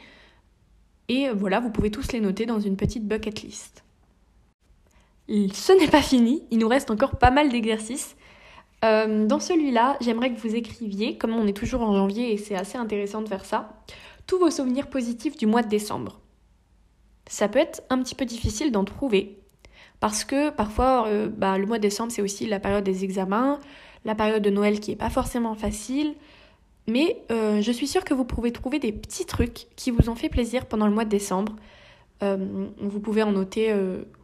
Et 1.08 1.28
voilà, 1.30 1.60
vous 1.60 1.70
pouvez 1.70 1.90
tous 1.90 2.12
les 2.12 2.20
noter 2.20 2.46
dans 2.46 2.60
une 2.60 2.76
petite 2.76 3.06
bucket 3.06 3.42
list. 3.42 3.84
Ce 5.28 5.78
n'est 5.78 5.88
pas 5.88 6.02
fini, 6.02 6.42
il 6.50 6.58
nous 6.58 6.68
reste 6.68 6.90
encore 6.90 7.16
pas 7.16 7.30
mal 7.30 7.50
d'exercices. 7.50 8.16
Euh, 8.84 9.26
dans 9.26 9.40
celui-là, 9.40 9.96
j'aimerais 10.00 10.32
que 10.32 10.40
vous 10.40 10.54
écriviez, 10.54 11.18
comme 11.18 11.34
on 11.34 11.46
est 11.46 11.56
toujours 11.56 11.82
en 11.82 11.94
janvier 11.94 12.32
et 12.32 12.36
c'est 12.36 12.56
assez 12.56 12.78
intéressant 12.78 13.22
de 13.22 13.28
faire 13.28 13.44
ça, 13.44 13.82
tous 14.26 14.38
vos 14.38 14.50
souvenirs 14.50 14.88
positifs 14.88 15.36
du 15.36 15.46
mois 15.46 15.62
de 15.62 15.68
décembre 15.68 16.20
ça 17.30 17.48
peut 17.48 17.60
être 17.60 17.82
un 17.90 18.02
petit 18.02 18.16
peu 18.16 18.24
difficile 18.24 18.72
d'en 18.72 18.84
trouver. 18.84 19.38
Parce 20.00 20.24
que 20.24 20.50
parfois, 20.50 21.06
euh, 21.06 21.28
bah, 21.28 21.58
le 21.58 21.66
mois 21.66 21.78
de 21.78 21.82
décembre, 21.82 22.10
c'est 22.10 22.22
aussi 22.22 22.46
la 22.46 22.58
période 22.58 22.82
des 22.82 23.04
examens, 23.04 23.60
la 24.04 24.16
période 24.16 24.42
de 24.42 24.50
Noël 24.50 24.80
qui 24.80 24.90
n'est 24.90 24.96
pas 24.96 25.10
forcément 25.10 25.54
facile. 25.54 26.14
Mais 26.90 27.22
euh, 27.30 27.60
je 27.60 27.72
suis 27.72 27.86
sûre 27.86 28.04
que 28.04 28.14
vous 28.14 28.24
pouvez 28.24 28.52
trouver 28.52 28.78
des 28.78 28.92
petits 28.92 29.26
trucs 29.26 29.66
qui 29.76 29.90
vous 29.90 30.08
ont 30.08 30.14
fait 30.14 30.28
plaisir 30.28 30.66
pendant 30.66 30.86
le 30.86 30.92
mois 30.92 31.04
de 31.04 31.10
décembre. 31.10 31.54
Euh, 32.22 32.66
vous 32.80 33.00
pouvez 33.00 33.22
en 33.22 33.32
noter 33.32 33.74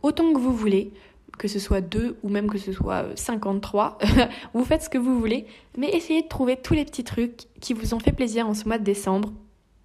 autant 0.02 0.32
que 0.32 0.38
vous 0.38 0.54
voulez, 0.54 0.92
que 1.38 1.48
ce 1.48 1.58
soit 1.58 1.80
2 1.80 2.18
ou 2.22 2.28
même 2.28 2.50
que 2.50 2.58
ce 2.58 2.72
soit 2.72 3.06
53. 3.14 3.98
vous 4.54 4.64
faites 4.64 4.82
ce 4.82 4.88
que 4.88 4.98
vous 4.98 5.18
voulez, 5.18 5.46
mais 5.78 5.88
essayez 5.90 6.22
de 6.22 6.28
trouver 6.28 6.56
tous 6.56 6.74
les 6.74 6.84
petits 6.84 7.04
trucs 7.04 7.44
qui 7.60 7.72
vous 7.72 7.94
ont 7.94 8.00
fait 8.00 8.12
plaisir 8.12 8.48
en 8.48 8.54
ce 8.54 8.66
mois 8.66 8.78
de 8.78 8.84
décembre. 8.84 9.32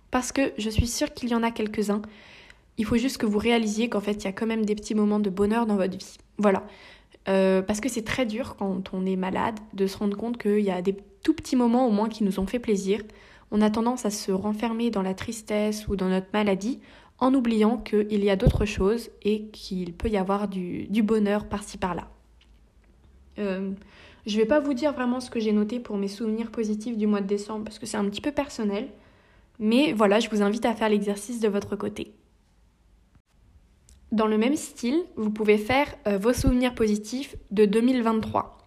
Parce 0.10 0.32
que 0.32 0.52
je 0.58 0.70
suis 0.70 0.88
sûre 0.88 1.14
qu'il 1.14 1.30
y 1.30 1.36
en 1.36 1.44
a 1.44 1.52
quelques-uns 1.52 2.02
il 2.82 2.86
faut 2.86 2.98
juste 2.98 3.18
que 3.18 3.28
vous 3.28 3.38
réalisiez 3.38 3.90
qu'en 3.90 4.00
fait, 4.00 4.14
il 4.14 4.24
y 4.24 4.28
a 4.28 4.32
quand 4.32 4.48
même 4.48 4.66
des 4.66 4.74
petits 4.74 4.96
moments 4.96 5.20
de 5.20 5.30
bonheur 5.30 5.68
dans 5.68 5.76
votre 5.76 5.96
vie. 5.98 6.18
Voilà. 6.38 6.64
Euh, 7.28 7.62
parce 7.62 7.82
que 7.82 7.90
c'est 7.90 8.04
très 8.04 8.26
dur 8.26 8.56
quand 8.58 8.94
on 8.94 9.06
est 9.06 9.16
malade 9.16 9.60
de 9.74 9.86
se 9.86 9.98
rendre 9.98 10.18
compte 10.18 10.42
qu'il 10.42 10.62
y 10.62 10.72
a 10.72 10.82
des 10.82 10.98
tout 11.24 11.34
petits 11.34 11.56
moments 11.56 11.88
au 11.88 11.92
moins 11.92 12.10
qui 12.10 12.24
nous 12.24 12.40
ont 12.40 12.48
fait 12.48 12.60
plaisir. 12.60 13.02
On 13.52 13.62
a 13.62 13.70
tendance 13.70 14.06
à 14.06 14.10
se 14.10 14.32
renfermer 14.32 14.90
dans 14.90 15.02
la 15.02 15.14
tristesse 15.14 15.88
ou 15.88 15.96
dans 15.96 16.10
notre 16.10 16.28
maladie 16.34 16.80
en 17.20 17.34
oubliant 17.36 17.78
qu'il 17.78 18.24
y 18.24 18.30
a 18.30 18.36
d'autres 18.36 18.66
choses 18.66 19.10
et 19.22 19.44
qu'il 19.48 19.94
peut 19.94 20.10
y 20.10 20.18
avoir 20.18 20.48
du, 20.48 20.88
bonheur 21.04 21.48
par-ci 21.48 21.78
par-là. 21.78 22.10
Euh, 23.38 23.72
je 24.26 24.36
ne 24.36 24.42
vais 24.42 24.48
pas 24.48 24.60
vous 24.60 24.74
dire 24.74 24.94
vraiment 24.94 25.20
ce 25.20 25.30
que 25.30 25.40
j'ai 25.40 25.52
noté 25.52 25.80
pour 25.80 25.98
mes 25.98 26.08
souvenirs 26.08 26.50
positifs 26.50 26.98
du 26.98 27.06
mois 27.06 27.22
de 27.22 27.28
décembre 27.28 27.66
parce 27.66 27.78
que 27.78 27.86
c'est 27.86 27.98
un 27.98 28.06
petit 28.06 28.22
peu 28.22 28.32
personnel. 28.32 28.88
Mais 29.60 29.94
voilà, 29.94 30.20
je 30.20 30.30
vous 30.30 30.42
invite 30.42 30.66
à 30.66 30.74
faire 30.74 30.90
l'exercice 30.90 31.40
de 31.40 31.48
votre 31.48 31.76
côté. 31.76 32.12
Dans 34.12 34.28
le 34.28 34.38
même 34.38 34.58
style, 34.58 35.04
vous 35.16 35.30
pouvez 35.30 35.58
faire 35.58 35.88
euh, 36.06 36.18
vos 36.18 36.34
souvenirs 36.34 36.76
positifs 36.76 37.36
de 37.50 37.64
2023. 37.64 38.58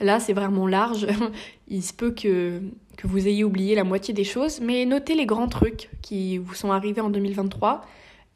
Là, 0.00 0.20
c'est 0.20 0.32
vraiment 0.32 0.66
large. 0.66 1.06
Il 1.68 1.82
se 1.82 1.92
peut 1.92 2.12
que, 2.12 2.62
vous 3.04 3.28
ayez 3.28 3.44
oublié 3.44 3.74
la 3.74 3.84
moitié 3.84 4.14
des 4.14 4.24
choses, 4.24 4.60
mais 4.60 4.86
notez 4.86 5.14
les 5.14 5.26
grands 5.26 5.48
trucs 5.48 5.90
qui 6.00 6.38
vous 6.38 6.54
sont 6.54 6.70
arrivés 6.70 7.02
en 7.02 7.10
2023, 7.10 7.82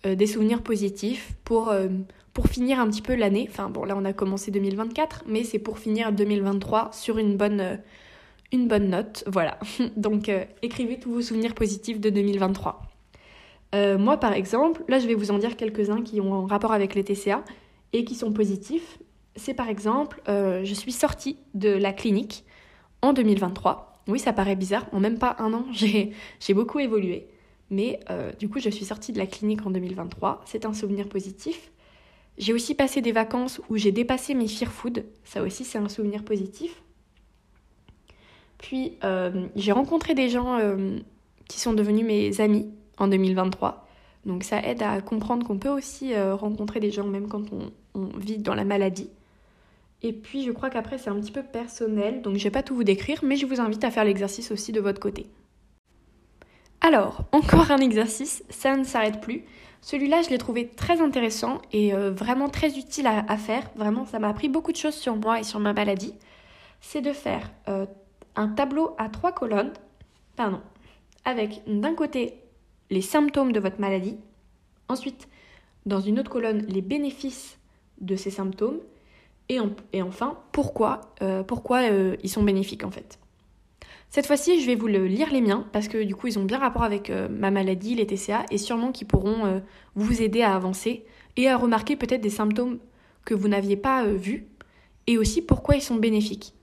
euh, 0.04 0.14
des 0.14 0.26
souvenirs 0.26 0.62
positifs 0.62 1.32
pour, 1.44 1.70
euh, 1.70 1.88
pour 2.34 2.48
finir 2.48 2.78
un 2.78 2.88
petit 2.88 3.02
peu 3.02 3.14
l'année. 3.14 3.46
Enfin 3.50 3.70
bon, 3.70 3.84
là 3.84 3.94
on 3.96 4.04
a 4.04 4.12
commencé 4.12 4.50
2024, 4.50 5.24
mais 5.26 5.44
c'est 5.44 5.58
pour 5.58 5.78
finir 5.78 6.12
2023 6.12 6.90
sur 6.92 7.16
une 7.16 7.36
bonne 7.36 7.78
note. 8.52 9.24
Voilà. 9.26 9.58
Donc 9.96 10.30
écrivez 10.60 10.98
tous 10.98 11.12
vos 11.12 11.22
souvenirs 11.22 11.54
positifs 11.54 12.00
de 12.00 12.10
2023. 12.10 12.93
Euh, 13.74 13.98
moi, 13.98 14.18
par 14.18 14.32
exemple, 14.32 14.84
là, 14.88 14.98
je 14.98 15.06
vais 15.06 15.14
vous 15.14 15.30
en 15.30 15.38
dire 15.38 15.56
quelques-uns 15.56 16.02
qui 16.02 16.20
ont 16.20 16.34
un 16.34 16.46
rapport 16.46 16.72
avec 16.72 16.94
les 16.94 17.02
TCA 17.02 17.44
et 17.92 18.04
qui 18.04 18.14
sont 18.14 18.32
positifs. 18.32 18.98
C'est 19.36 19.54
par 19.54 19.68
exemple, 19.68 20.22
euh, 20.28 20.64
je 20.64 20.74
suis 20.74 20.92
sortie 20.92 21.38
de 21.54 21.70
la 21.70 21.92
clinique 21.92 22.44
en 23.02 23.12
2023. 23.12 24.02
Oui, 24.06 24.18
ça 24.18 24.32
paraît 24.32 24.54
bizarre, 24.54 24.86
en 24.92 25.00
même 25.00 25.18
pas 25.18 25.36
un 25.38 25.52
an, 25.54 25.66
j'ai 25.72 26.54
beaucoup 26.54 26.78
évolué. 26.78 27.26
Mais 27.70 27.98
euh, 28.10 28.30
du 28.38 28.48
coup, 28.48 28.60
je 28.60 28.68
suis 28.68 28.84
sortie 28.84 29.12
de 29.12 29.18
la 29.18 29.26
clinique 29.26 29.66
en 29.66 29.70
2023. 29.70 30.42
C'est 30.44 30.66
un 30.66 30.74
souvenir 30.74 31.08
positif. 31.08 31.72
J'ai 32.36 32.52
aussi 32.52 32.74
passé 32.74 33.00
des 33.00 33.12
vacances 33.12 33.60
où 33.70 33.76
j'ai 33.76 33.90
dépassé 33.90 34.34
mes 34.34 34.46
fear 34.46 34.70
food. 34.70 35.04
Ça 35.24 35.42
aussi, 35.42 35.64
c'est 35.64 35.78
un 35.78 35.88
souvenir 35.88 36.24
positif. 36.24 36.82
Puis, 38.58 38.98
j'ai 39.56 39.72
rencontré 39.72 40.14
des 40.14 40.28
gens 40.28 40.58
qui 41.48 41.60
sont 41.60 41.72
devenus 41.72 42.04
mes 42.04 42.40
amis 42.40 42.68
en 42.98 43.08
2023. 43.08 43.86
Donc 44.26 44.42
ça 44.44 44.62
aide 44.62 44.82
à 44.82 45.00
comprendre 45.00 45.46
qu'on 45.46 45.58
peut 45.58 45.68
aussi 45.68 46.14
euh, 46.14 46.34
rencontrer 46.34 46.80
des 46.80 46.90
gens 46.90 47.06
même 47.06 47.28
quand 47.28 47.44
on, 47.52 47.70
vit 48.18 48.38
dans 48.38 48.54
la 48.54 48.64
maladie. 48.64 49.10
Et 50.02 50.12
puis 50.12 50.44
je 50.44 50.50
crois 50.50 50.70
qu'après 50.70 50.98
c'est 50.98 51.10
un 51.10 51.20
petit 51.20 51.32
peu 51.32 51.42
personnel, 51.42 52.22
donc 52.22 52.36
je 52.36 52.44
vais 52.44 52.50
pas 52.50 52.62
tout 52.62 52.74
vous 52.74 52.84
décrire, 52.84 53.20
mais 53.22 53.36
je 53.36 53.46
vous 53.46 53.60
invite 53.60 53.84
à 53.84 53.90
faire 53.90 54.04
l'exercice 54.04 54.50
aussi 54.50 54.72
de 54.72 54.80
votre 54.80 55.00
côté. 55.00 55.26
Alors, 56.80 57.24
encore 57.32 57.70
un 57.70 57.78
exercice, 57.78 58.44
ça 58.50 58.76
ne 58.76 58.84
s'arrête 58.84 59.20
plus. 59.20 59.44
Celui-là, 59.80 60.22
je 60.22 60.30
l'ai 60.30 60.38
trouvé 60.38 60.68
très 60.68 61.00
intéressant 61.00 61.60
et 61.72 61.94
euh, 61.94 62.10
vraiment 62.10 62.48
très 62.48 62.78
utile 62.78 63.06
à, 63.06 63.36
faire. 63.36 63.70
Vraiment, 63.76 64.04
ça 64.06 64.18
m'a 64.18 64.28
appris 64.28 64.48
beaucoup 64.48 64.72
de 64.72 64.76
choses 64.76 64.94
sur 64.94 65.16
moi 65.16 65.40
et 65.40 65.44
sur 65.44 65.60
ma 65.60 65.72
maladie. 65.72 66.14
C'est 66.80 67.00
de 67.00 67.12
faire 67.12 67.50
euh, 67.68 67.86
un 68.36 68.48
tableau 68.48 68.94
à 68.98 69.08
trois 69.08 69.32
colonnes, 69.32 69.72
pardon, 70.36 70.60
avec 71.24 71.62
d'un 71.66 71.94
côté 71.94 72.43
les 72.90 73.02
symptômes 73.02 73.52
de 73.52 73.60
votre 73.60 73.80
maladie. 73.80 74.16
Ensuite, 74.88 75.28
dans 75.86 76.00
une 76.00 76.18
autre 76.18 76.30
colonne, 76.30 76.64
les 76.66 76.82
bénéfices 76.82 77.58
de 78.00 78.16
ces 78.16 78.30
symptômes. 78.30 78.78
Et, 79.50 79.60
enfin, 80.00 80.38
pourquoi, 80.52 81.12
euh, 81.20 81.42
pourquoi 81.42 81.82
euh, 81.90 82.16
ils 82.22 82.30
sont 82.30 82.42
bénéfiques 82.42 82.84
en 82.84 82.90
fait. 82.90 83.18
Cette 84.08 84.26
fois-ci, 84.26 84.60
je 84.60 84.66
vais 84.66 84.74
vous 84.74 84.86
lire 84.86 85.30
les 85.32 85.40
miens 85.40 85.66
parce 85.72 85.88
que 85.88 86.02
du 86.02 86.14
coup, 86.14 86.28
ils 86.28 86.38
ont 86.38 86.44
bien 86.44 86.58
rapport 86.58 86.84
avec 86.84 87.10
euh, 87.10 87.28
ma 87.28 87.50
maladie, 87.50 87.94
les 87.94 88.06
TCA, 88.06 88.46
et 88.50 88.58
sûrement 88.58 88.92
qu'ils 88.92 89.06
pourront 89.06 89.62
vous 89.96 90.22
aider 90.22 90.42
à 90.42 90.54
avancer 90.54 91.04
et 91.36 91.48
à 91.48 91.56
remarquer 91.56 91.96
peut-être 91.96 92.20
des 92.20 92.30
symptômes 92.30 92.78
que 93.24 93.34
vous 93.34 93.48
n'aviez 93.48 93.76
pas 93.76 94.06
vus 94.06 94.46
et 95.06 95.18
aussi 95.18 95.42
pourquoi 95.42 95.76
ils 95.76 95.82
sont 95.82 95.96
bénéfiques. 95.96 96.54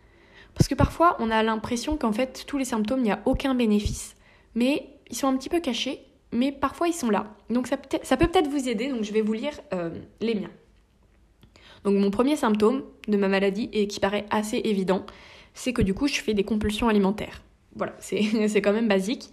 Parce 0.55 0.67
que 0.67 0.75
parfois, 0.75 1.17
on 1.19 1.29
a 1.29 1.43
l'impression 1.43 1.97
qu'en 1.97 2.11
fait, 2.11 2.45
tous 2.47 2.57
les 2.57 2.65
symptômes, 2.65 2.99
il 2.99 3.03
n'y 3.03 3.11
a 3.11 3.21
aucun 3.25 3.53
bénéfice. 3.53 4.15
Mais 4.55 4.89
ils 5.09 5.15
sont 5.15 5.27
un 5.27 5.37
petit 5.37 5.49
peu 5.49 5.59
cachés 5.59 6.01
mais 6.31 6.51
parfois 6.51 6.87
ils 6.87 6.93
sont 6.93 7.09
là. 7.09 7.35
Donc 7.49 7.67
ça, 7.67 7.77
peut, 7.77 8.27
peut-être 8.27 8.47
vous 8.47 8.69
aider, 8.69 8.89
donc 8.89 9.03
je 9.03 9.11
vais 9.11 9.21
vous 9.21 9.33
lire 9.33 9.59
euh, 9.73 9.89
les 10.19 10.35
miens. 10.35 10.51
Donc 11.83 11.95
mon 11.95 12.11
premier 12.11 12.35
symptôme 12.35 12.83
de 13.07 13.17
ma 13.17 13.27
maladie, 13.27 13.69
et 13.73 13.87
qui 13.87 13.99
paraît 13.99 14.25
assez 14.29 14.57
évident, 14.57 15.05
c'est 15.53 15.73
que 15.73 15.81
du 15.81 15.93
coup 15.93 16.07
je 16.07 16.21
fais 16.21 16.33
des 16.33 16.43
compulsions 16.43 16.87
alimentaires. 16.87 17.41
Voilà, 17.75 17.93
c'est 17.99 18.61
quand 18.61 18.73
même 18.73 18.87
basique. 18.87 19.29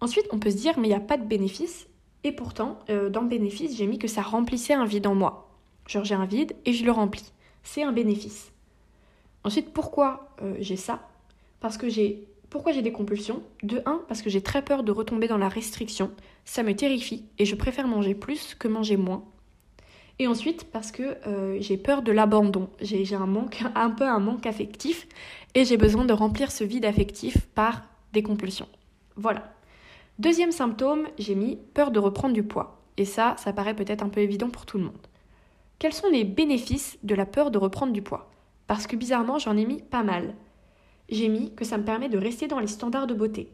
Ensuite, 0.00 0.26
on 0.30 0.38
peut 0.38 0.50
se 0.50 0.56
dire, 0.56 0.78
mais 0.78 0.86
il 0.86 0.90
n'y 0.90 0.96
a 0.96 1.00
pas 1.00 1.16
de 1.16 1.24
bénéfice, 1.24 1.88
et 2.24 2.32
pourtant, 2.32 2.78
euh, 2.90 3.10
dans 3.10 3.22
le 3.22 3.28
bénéfice, 3.28 3.76
j'ai 3.76 3.86
mis 3.86 3.98
que 3.98 4.08
ça 4.08 4.22
remplissait 4.22 4.74
un 4.74 4.84
vide 4.84 5.06
en 5.06 5.14
moi. 5.14 5.50
Genre 5.86 6.04
j'ai 6.04 6.14
un 6.14 6.26
vide 6.26 6.54
et 6.66 6.72
je 6.72 6.84
le 6.84 6.92
remplis. 6.92 7.32
C'est 7.62 7.82
un 7.82 7.92
bénéfice. 7.92 8.52
Ensuite, 9.44 9.72
pourquoi 9.72 10.28
euh, 10.42 10.54
j'ai 10.60 10.76
ça? 10.76 11.08
Parce 11.60 11.78
que 11.78 11.88
j'ai 11.88 12.27
pourquoi 12.50 12.72
j'ai 12.72 12.82
des 12.82 12.92
compulsions? 12.92 13.42
De 13.62 13.82
1, 13.84 14.02
parce 14.08 14.22
que 14.22 14.30
j'ai 14.30 14.40
très 14.40 14.62
peur 14.62 14.82
de 14.82 14.92
retomber 14.92 15.28
dans 15.28 15.38
la 15.38 15.48
restriction. 15.48 16.10
Ça 16.44 16.62
me 16.62 16.74
terrifie 16.74 17.24
et 17.38 17.44
je 17.44 17.54
préfère 17.54 17.86
manger 17.86 18.14
plus 18.14 18.54
que 18.54 18.68
manger 18.68 18.96
moins. 18.96 19.24
Et 20.18 20.26
ensuite, 20.26 20.64
parce 20.64 20.90
que 20.90 21.16
euh, 21.26 21.58
j'ai 21.60 21.76
peur 21.76 22.02
de 22.02 22.10
l'abandon. 22.10 22.70
J'ai 22.80 23.14
un 23.14 23.28
un 23.74 23.90
peu 23.90 24.04
un 24.04 24.18
manque 24.18 24.46
affectif 24.46 25.06
et 25.54 25.64
j'ai 25.64 25.76
besoin 25.76 26.04
de 26.04 26.12
remplir 26.12 26.50
ce 26.50 26.64
vide 26.64 26.84
affectif 26.84 27.46
par 27.54 27.84
des 28.12 28.22
compulsions. 28.22 28.68
Voilà. 29.16 29.52
Deuxième 30.18 30.52
symptôme, 30.52 31.06
j'ai 31.18 31.34
mis 31.34 31.58
peur 31.74 31.90
de 31.90 32.00
reprendre 32.00 32.34
du 32.34 32.42
poids. 32.42 32.80
Et 32.96 33.04
ça, 33.04 33.36
ça 33.38 33.52
paraît 33.52 33.76
peut-être 33.76 34.02
un 34.02 34.08
peu 34.08 34.20
évident 34.20 34.50
pour 34.50 34.66
tout 34.66 34.78
le 34.78 34.84
monde. 34.84 35.06
Quels 35.78 35.92
sont 35.92 36.08
les 36.10 36.24
bénéfices 36.24 36.98
de 37.04 37.14
la 37.14 37.26
peur 37.26 37.52
de 37.52 37.58
reprendre 37.58 37.92
du 37.92 38.02
poids? 38.02 38.30
Parce 38.66 38.88
que 38.88 38.96
bizarrement, 38.96 39.38
j'en 39.38 39.56
ai 39.56 39.64
mis 39.64 39.80
pas 39.80 40.02
mal 40.02 40.34
j'ai 41.08 41.28
mis 41.28 41.54
que 41.54 41.64
ça 41.64 41.78
me 41.78 41.84
permet 41.84 42.08
de 42.08 42.18
rester 42.18 42.46
dans 42.48 42.58
les 42.58 42.66
standards 42.66 43.06
de 43.06 43.14
beauté. 43.14 43.52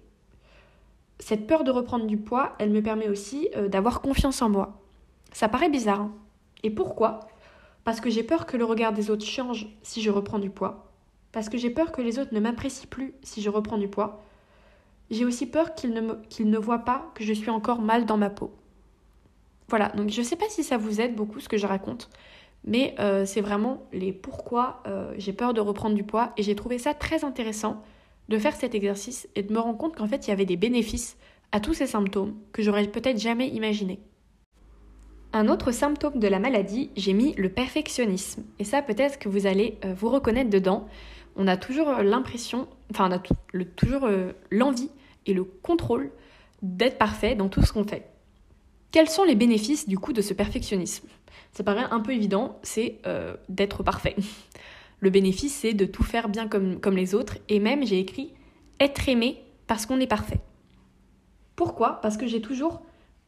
Cette 1.18 1.46
peur 1.46 1.64
de 1.64 1.70
reprendre 1.70 2.06
du 2.06 2.16
poids, 2.16 2.54
elle 2.58 2.70
me 2.70 2.82
permet 2.82 3.08
aussi 3.08 3.48
euh, 3.56 3.68
d'avoir 3.68 4.00
confiance 4.00 4.42
en 4.42 4.48
moi. 4.48 4.80
Ça 5.32 5.48
paraît 5.48 5.68
bizarre. 5.68 6.00
Hein. 6.00 6.12
Et 6.62 6.70
pourquoi? 6.70 7.20
Parce 7.84 8.00
que 8.00 8.10
j'ai 8.10 8.22
peur 8.22 8.46
que 8.46 8.56
le 8.56 8.64
regard 8.64 8.92
des 8.92 9.10
autres 9.10 9.24
change 9.24 9.68
si 9.82 10.02
je 10.02 10.10
reprends 10.10 10.38
du 10.38 10.50
poids. 10.50 10.90
Parce 11.32 11.48
que 11.48 11.58
j'ai 11.58 11.70
peur 11.70 11.92
que 11.92 12.02
les 12.02 12.18
autres 12.18 12.34
ne 12.34 12.40
m'apprécient 12.40 12.88
plus 12.88 13.14
si 13.22 13.42
je 13.42 13.50
reprends 13.50 13.78
du 13.78 13.88
poids. 13.88 14.22
J'ai 15.10 15.24
aussi 15.24 15.46
peur 15.46 15.74
qu'ils 15.74 15.92
ne, 15.92 16.00
ne 16.40 16.58
voient 16.58 16.84
pas 16.84 17.10
que 17.14 17.24
je 17.24 17.32
suis 17.32 17.50
encore 17.50 17.80
mal 17.80 18.06
dans 18.06 18.16
ma 18.16 18.30
peau. 18.30 18.52
Voilà, 19.68 19.88
donc 19.90 20.10
je 20.10 20.20
ne 20.20 20.26
sais 20.26 20.36
pas 20.36 20.48
si 20.48 20.62
ça 20.62 20.76
vous 20.76 21.00
aide 21.00 21.14
beaucoup 21.14 21.40
ce 21.40 21.48
que 21.48 21.56
je 21.56 21.66
raconte, 21.66 22.10
mais 22.64 22.94
euh, 22.98 23.26
c'est 23.26 23.40
vraiment 23.40 23.86
les 23.92 24.12
pourquoi 24.12 24.82
euh, 24.86 25.12
j'ai 25.18 25.32
peur 25.32 25.54
de 25.54 25.60
reprendre 25.60 25.94
du 25.94 26.02
poids 26.02 26.32
et 26.36 26.42
j'ai 26.42 26.56
trouvé 26.56 26.78
ça 26.78 26.94
très 26.94 27.24
intéressant 27.24 27.82
de 28.28 28.38
faire 28.38 28.56
cet 28.56 28.74
exercice 28.74 29.28
et 29.34 29.42
de 29.42 29.52
me 29.52 29.58
rendre 29.58 29.78
compte 29.78 29.96
qu'en 29.96 30.06
fait 30.06 30.26
il 30.26 30.30
y 30.30 30.32
avait 30.32 30.46
des 30.46 30.56
bénéfices 30.56 31.16
à 31.52 31.60
tous 31.60 31.74
ces 31.74 31.86
symptômes 31.86 32.34
que 32.52 32.62
j'aurais 32.62 32.86
peut-être 32.86 33.20
jamais 33.20 33.48
imaginé. 33.48 34.00
Un 35.34 35.48
autre 35.48 35.72
symptôme 35.72 36.18
de 36.18 36.28
la 36.28 36.38
maladie, 36.38 36.90
j'ai 36.96 37.12
mis 37.12 37.34
le 37.34 37.48
perfectionnisme. 37.48 38.44
Et 38.58 38.64
ça 38.64 38.82
peut-être 38.82 39.18
que 39.18 39.28
vous 39.28 39.46
allez 39.46 39.78
euh, 39.84 39.92
vous 39.92 40.08
reconnaître 40.08 40.50
dedans. 40.50 40.86
On 41.36 41.48
a 41.48 41.56
toujours 41.56 41.90
l'impression, 41.90 42.68
enfin 42.90 43.08
on 43.08 43.12
a 43.12 43.18
toujours 43.76 44.08
l'envie 44.52 44.90
et 45.26 45.34
le 45.34 45.42
contrôle 45.42 46.12
d'être 46.62 46.96
parfait 46.96 47.34
dans 47.34 47.48
tout 47.48 47.62
ce 47.62 47.72
qu'on 47.72 47.84
fait. 47.84 48.08
Quels 48.92 49.08
sont 49.08 49.24
les 49.24 49.34
bénéfices 49.34 49.88
du 49.88 49.98
coup 49.98 50.12
de 50.12 50.22
ce 50.22 50.32
perfectionnisme? 50.32 51.08
Ça 51.54 51.62
paraît 51.62 51.86
un 51.90 52.00
peu 52.00 52.12
évident, 52.12 52.58
c'est 52.62 52.98
euh, 53.06 53.36
d'être 53.48 53.82
parfait. 53.82 54.16
Le 55.00 55.10
bénéfice, 55.10 55.54
c'est 55.54 55.72
de 55.72 55.84
tout 55.84 56.02
faire 56.02 56.28
bien 56.28 56.48
comme, 56.48 56.96
les 56.96 57.14
autres, 57.14 57.38
et 57.48 57.60
même 57.60 57.86
j'ai 57.86 58.00
écrit 58.00 58.32
être 58.80 59.08
aimé 59.08 59.38
parce 59.66 59.86
qu'on 59.86 60.00
est 60.00 60.06
parfait. 60.06 60.40
Pourquoi? 61.56 62.00
Parce 62.00 62.16
que 62.16 62.26
j'ai 62.26 62.40
toujours 62.40 62.82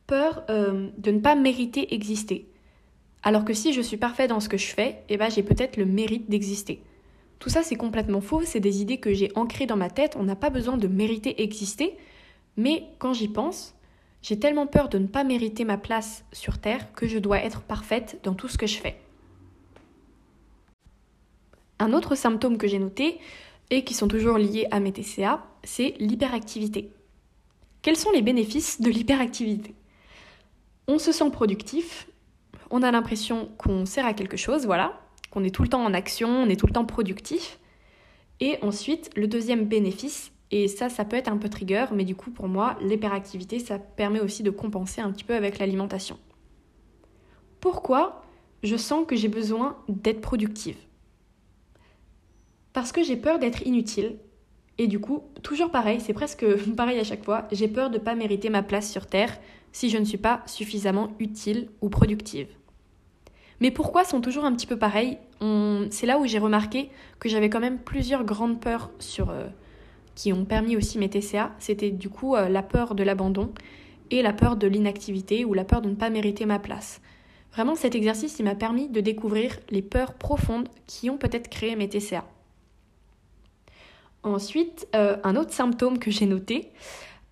peur 0.06 0.44
euh, 0.50 0.88
de 0.98 1.10
ne 1.12 1.20
pas 1.20 1.36
mériter 1.36 1.94
exister. 1.94 2.48
Alors 3.22 3.44
que 3.44 3.54
si 3.54 3.72
je 3.72 3.80
suis 3.80 3.96
parfait 3.96 4.26
dans 4.26 4.40
ce 4.40 4.48
que 4.48 4.56
je 4.56 4.66
fais, 4.66 5.02
eh 5.08 5.16
ben, 5.16 5.30
j'ai 5.30 5.42
peut-être 5.42 5.76
le 5.76 5.84
mérite 5.84 6.28
d'exister. 6.28 6.82
Tout 7.38 7.48
ça, 7.48 7.62
c'est 7.62 7.76
complètement 7.76 8.20
faux, 8.20 8.42
c'est 8.44 8.60
des 8.60 8.80
idées 8.80 8.98
que 8.98 9.12
j'ai 9.12 9.30
ancrées 9.36 9.66
dans 9.66 9.76
ma 9.76 9.90
tête, 9.90 10.16
on 10.18 10.24
n'a 10.24 10.36
pas 10.36 10.50
besoin 10.50 10.76
de 10.76 10.88
mériter 10.88 11.42
exister, 11.42 11.96
mais 12.56 12.84
quand 12.98 13.12
j'y 13.12 13.28
pense, 13.28 13.75
j'ai 14.26 14.40
tellement 14.40 14.66
peur 14.66 14.88
de 14.88 14.98
ne 14.98 15.06
pas 15.06 15.22
mériter 15.22 15.64
ma 15.64 15.78
place 15.78 16.24
sur 16.32 16.58
Terre 16.58 16.92
que 16.94 17.06
je 17.06 17.20
dois 17.20 17.38
être 17.38 17.60
parfaite 17.62 18.18
dans 18.24 18.34
tout 18.34 18.48
ce 18.48 18.58
que 18.58 18.66
je 18.66 18.78
fais. 18.78 18.98
Un 21.78 21.92
autre 21.92 22.16
symptôme 22.16 22.58
que 22.58 22.66
j'ai 22.66 22.80
noté, 22.80 23.20
et 23.70 23.84
qui 23.84 23.94
sont 23.94 24.08
toujours 24.08 24.36
liés 24.36 24.66
à 24.72 24.80
mes 24.80 24.92
TCA, 24.92 25.46
c'est 25.62 25.94
l'hyperactivité. 26.00 26.90
Quels 27.82 27.96
sont 27.96 28.10
les 28.10 28.22
bénéfices 28.22 28.80
de 28.80 28.90
l'hyperactivité? 28.90 29.76
On 30.88 30.98
se 30.98 31.12
sent 31.12 31.30
productif, 31.30 32.08
on 32.70 32.82
a 32.82 32.90
l'impression 32.90 33.48
qu'on 33.58 33.86
sert 33.86 34.06
à 34.06 34.12
quelque 34.12 34.36
chose, 34.36 34.66
voilà, 34.66 35.00
qu'on 35.30 35.44
est 35.44 35.54
tout 35.54 35.62
le 35.62 35.68
temps 35.68 35.84
en 35.84 35.94
action, 35.94 36.28
on 36.28 36.48
est 36.48 36.58
tout 36.58 36.66
le 36.66 36.72
temps 36.72 36.84
productif. 36.84 37.60
Et 38.40 38.58
ensuite, 38.62 39.08
le 39.14 39.28
deuxième 39.28 39.66
bénéfice, 39.66 40.32
et 40.50 40.68
ça, 40.68 40.88
ça 40.88 41.04
peut 41.04 41.16
être 41.16 41.28
un 41.28 41.38
peu 41.38 41.48
trigger, 41.48 41.86
mais 41.92 42.04
du 42.04 42.14
coup, 42.14 42.30
pour 42.30 42.48
moi, 42.48 42.76
l'hyperactivité, 42.80 43.58
ça 43.58 43.78
permet 43.78 44.20
aussi 44.20 44.42
de 44.42 44.50
compenser 44.50 45.00
un 45.00 45.10
petit 45.10 45.24
peu 45.24 45.34
avec 45.34 45.58
l'alimentation. 45.58 46.18
Pourquoi 47.60 48.22
je 48.62 48.76
sens 48.76 49.06
que 49.06 49.16
j'ai 49.16 49.28
besoin 49.28 49.76
d'être 49.88 50.20
productive? 50.20 50.76
Parce 52.72 52.92
que 52.92 53.02
j'ai 53.02 53.16
peur 53.16 53.38
d'être 53.38 53.66
inutile 53.66 54.18
Et 54.78 54.86
du 54.86 55.00
coup, 55.00 55.24
toujours 55.42 55.70
pareil, 55.70 56.00
c'est 56.00 56.12
presque 56.12 56.46
pareil 56.76 56.98
à 57.00 57.04
chaque 57.04 57.24
fois, 57.24 57.48
j'ai 57.50 57.68
peur 57.68 57.90
de 57.90 57.98
ne 57.98 58.02
pas 58.02 58.14
mériter 58.14 58.50
ma 58.50 58.62
place 58.62 58.90
sur 58.90 59.06
Terre 59.06 59.36
si 59.72 59.90
je 59.90 59.98
ne 59.98 60.04
suis 60.04 60.18
pas 60.18 60.42
suffisamment 60.46 61.08
utile 61.18 61.70
ou 61.80 61.88
productive. 61.88 62.48
Mais 63.60 63.70
pourquoi 63.70 64.04
sont 64.04 64.20
toujours 64.20 64.44
un 64.44 64.54
petit 64.54 64.66
peu 64.66 64.78
pareils? 64.78 65.18
C'est 65.90 66.06
là 66.06 66.18
où 66.18 66.26
j'ai 66.26 66.38
remarqué 66.38 66.90
que 67.18 67.28
j'avais 67.28 67.50
quand 67.50 67.60
même 67.60 67.78
plusieurs 67.78 68.24
grandes 68.24 68.60
peurs 68.60 68.90
sur, 68.98 69.30
euh, 69.30 69.48
qui 70.16 70.32
ont 70.32 70.44
permis 70.44 70.76
aussi 70.76 70.98
mes 70.98 71.08
TCA. 71.08 71.52
C'était 71.60 71.92
du 71.92 72.08
coup 72.08 72.34
euh, 72.34 72.48
la 72.48 72.64
peur 72.64 72.96
de 72.96 73.04
l'abandon 73.04 73.52
et 74.10 74.22
la 74.22 74.32
peur 74.32 74.56
de 74.56 74.66
l'inactivité 74.66 75.44
ou 75.44 75.54
la 75.54 75.64
peur 75.64 75.80
de 75.80 75.88
ne 75.88 75.94
pas 75.94 76.10
mériter 76.10 76.44
ma 76.44 76.58
place. 76.58 77.00
Vraiment, 77.52 77.76
cet 77.76 77.94
exercice, 77.94 78.40
il 78.40 78.44
m'a 78.44 78.56
permis 78.56 78.88
de 78.88 79.00
découvrir 79.00 79.56
les 79.70 79.82
peurs 79.82 80.14
profondes 80.14 80.68
qui 80.88 81.08
ont 81.08 81.18
peut-être 81.18 81.48
créé 81.48 81.76
mes 81.76 81.88
TCA. 81.88 82.24
Ensuite, 84.24 84.88
euh, 84.96 85.16
un 85.22 85.36
autre 85.36 85.52
symptôme 85.52 86.00
que 86.00 86.10
j'ai 86.10 86.26
noté, 86.26 86.72